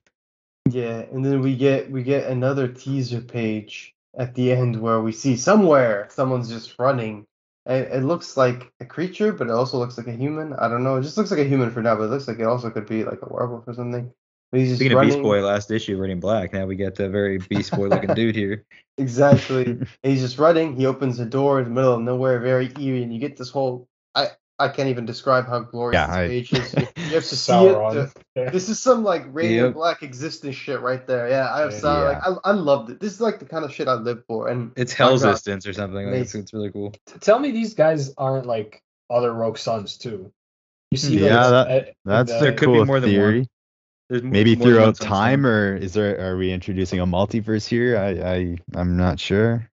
[0.70, 5.12] Yeah, and then we get we get another teaser page at the end where we
[5.12, 7.26] see somewhere someone's just running.
[7.66, 10.54] And it looks like a creature, but it also looks like a human.
[10.54, 10.96] I don't know.
[10.96, 12.86] It just looks like a human for now, but it looks like it also could
[12.86, 14.10] be like a werewolf or something.
[14.50, 15.10] But he's just Speaking running.
[15.10, 16.54] of Beast Boy, last issue, Radiant Black.
[16.54, 18.64] Now we get the very Beast Boy looking dude here.
[18.98, 19.78] Exactly.
[20.02, 20.74] He's just running.
[20.74, 23.48] He opens a door in the middle of nowhere, very eerie, and you get this
[23.48, 23.86] whole.
[24.16, 26.74] I I can't even describe how glorious Yeah, this I- page is.
[26.74, 27.72] You you have to see it.
[27.72, 29.74] To- This is some like Radiant Yep.
[29.74, 31.28] Black existence shit right there.
[31.28, 31.78] Yeah, I have Yeah.
[31.78, 33.00] saw like I, I loved it.
[33.00, 34.48] This is like the kind of shit I live for.
[34.48, 35.32] And It's My Hell's God.
[35.32, 36.06] Distance or something.
[36.10, 36.92] Like, it's, it's really cool.
[37.20, 40.32] Tell me these guys aren't like other Rogue Sons too.
[40.90, 43.20] You see, Yeah, those, that- uh, That's the- There a could be cool more than
[43.20, 43.46] one.
[44.10, 46.18] There's Maybe more than one throughout time, or is there?
[46.32, 47.98] Are we introducing a multiverse here?
[47.98, 49.67] I, I, I'm not sure.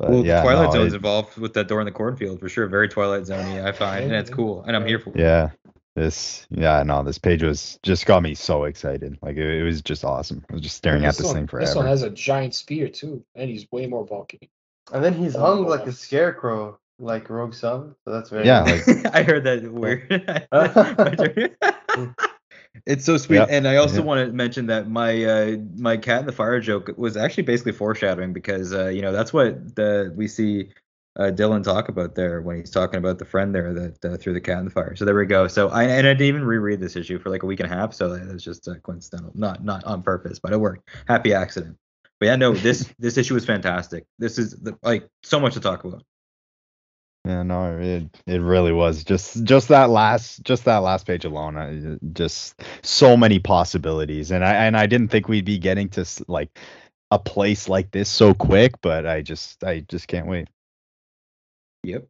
[0.00, 2.48] But Well, yeah, Twilight no, Zone's it- involved with that door in the cornfield for
[2.48, 2.66] sure.
[2.68, 5.18] Very Twilight Zone I find, and it's cool, and I'm here for it.
[5.18, 5.50] Yeah.
[5.94, 9.18] This, yeah, no, this page was just got me so excited.
[9.20, 10.42] Like it, it was just awesome.
[10.48, 11.66] I was just staring at this this one, thing forever.
[11.66, 14.48] This one has a giant spear too, and he's way more bulky.
[14.92, 17.94] and then he's Oh, hung like a scarecrow, like Rogue Sun.
[18.06, 18.88] So that's very Yeah, nice.
[18.88, 20.08] like I heard that weird.
[22.86, 24.02] it's so sweet, Yeah, and I also yeah.
[24.02, 27.72] want to mention that my uh, my cat in the fire joke was actually basically
[27.72, 30.70] foreshadowing because uh, you know that's what the we see
[31.18, 34.32] uh, Dylan talk about there when he's talking about the friend there that uh, threw
[34.32, 34.94] the cat in the fire.
[34.96, 35.48] So there we go.
[35.48, 37.74] So I and I didn't even reread this issue for like a week and a
[37.74, 40.88] half, so it was just uh, coincidental, not not on purpose, but it worked.
[41.06, 41.76] Happy accident.
[42.20, 44.06] But yeah, no, this this issue was fantastic.
[44.18, 46.04] This is the, like so much to talk about.
[47.26, 51.56] Yeah, no, it it really was just just that last just that last page alone.
[51.56, 56.06] I, just so many possibilities, and I and I didn't think we'd be getting to
[56.28, 56.58] like
[57.10, 60.48] a place like this so quick, but I just I just can't wait.
[61.82, 62.06] Yep.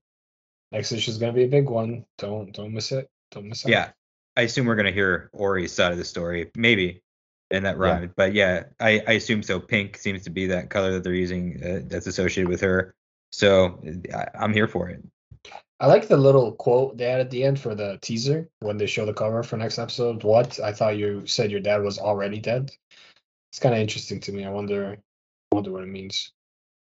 [0.71, 2.05] Next issue is gonna be a big one.
[2.19, 3.11] Don't don't miss it.
[3.33, 3.73] Don't miss out.
[3.73, 3.91] Yeah,
[4.37, 7.03] I assume we're gonna hear Ori's side of the story, maybe
[7.51, 7.83] in that Yeah.
[7.83, 8.15] ride.
[8.15, 9.59] But yeah, I, I assume so.
[9.59, 12.95] Pink seems to be that color that they're using uh, that's associated with her.
[13.33, 13.81] So
[14.15, 15.03] I, I'm here for it.
[15.79, 18.87] I like the little quote they had at the end for the teaser when they
[18.87, 20.23] show the cover for next episode.
[20.23, 22.71] What I thought you said your dad was already dead.
[23.51, 24.45] It's kind of interesting to me.
[24.45, 24.99] I wonder,
[25.53, 26.33] I wonder what it means.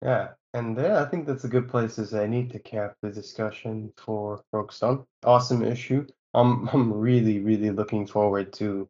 [0.01, 2.23] Yeah, and yeah, I think that's a good place to say.
[2.23, 5.05] I need to cap the discussion for Rogue Sun.
[5.23, 6.07] Awesome issue.
[6.33, 8.89] I'm I'm really really looking forward to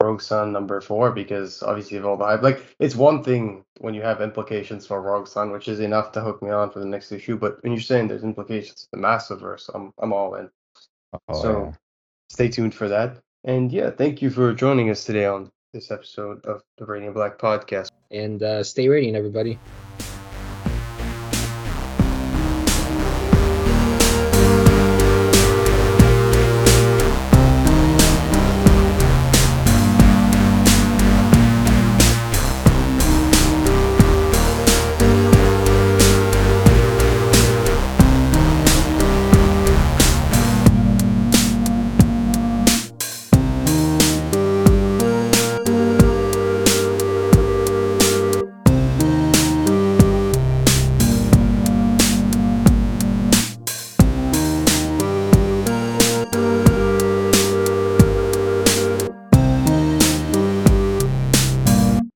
[0.00, 2.42] Rogue Sun number four because obviously of all the hype.
[2.42, 6.20] Like it's one thing when you have implications for Rogue Sun, which is enough to
[6.20, 7.36] hook me on for the next issue.
[7.36, 10.50] But when you're saying there's implications for the Massiverse, I'm I'm all in.
[11.28, 11.72] Oh, So- yeah.
[12.30, 13.16] Stay tuned for that.
[13.42, 17.38] And yeah, thank you for joining us today on this episode of the Radiant Black
[17.38, 17.90] podcast.
[18.12, 19.58] And uh, stay radiant, everybody.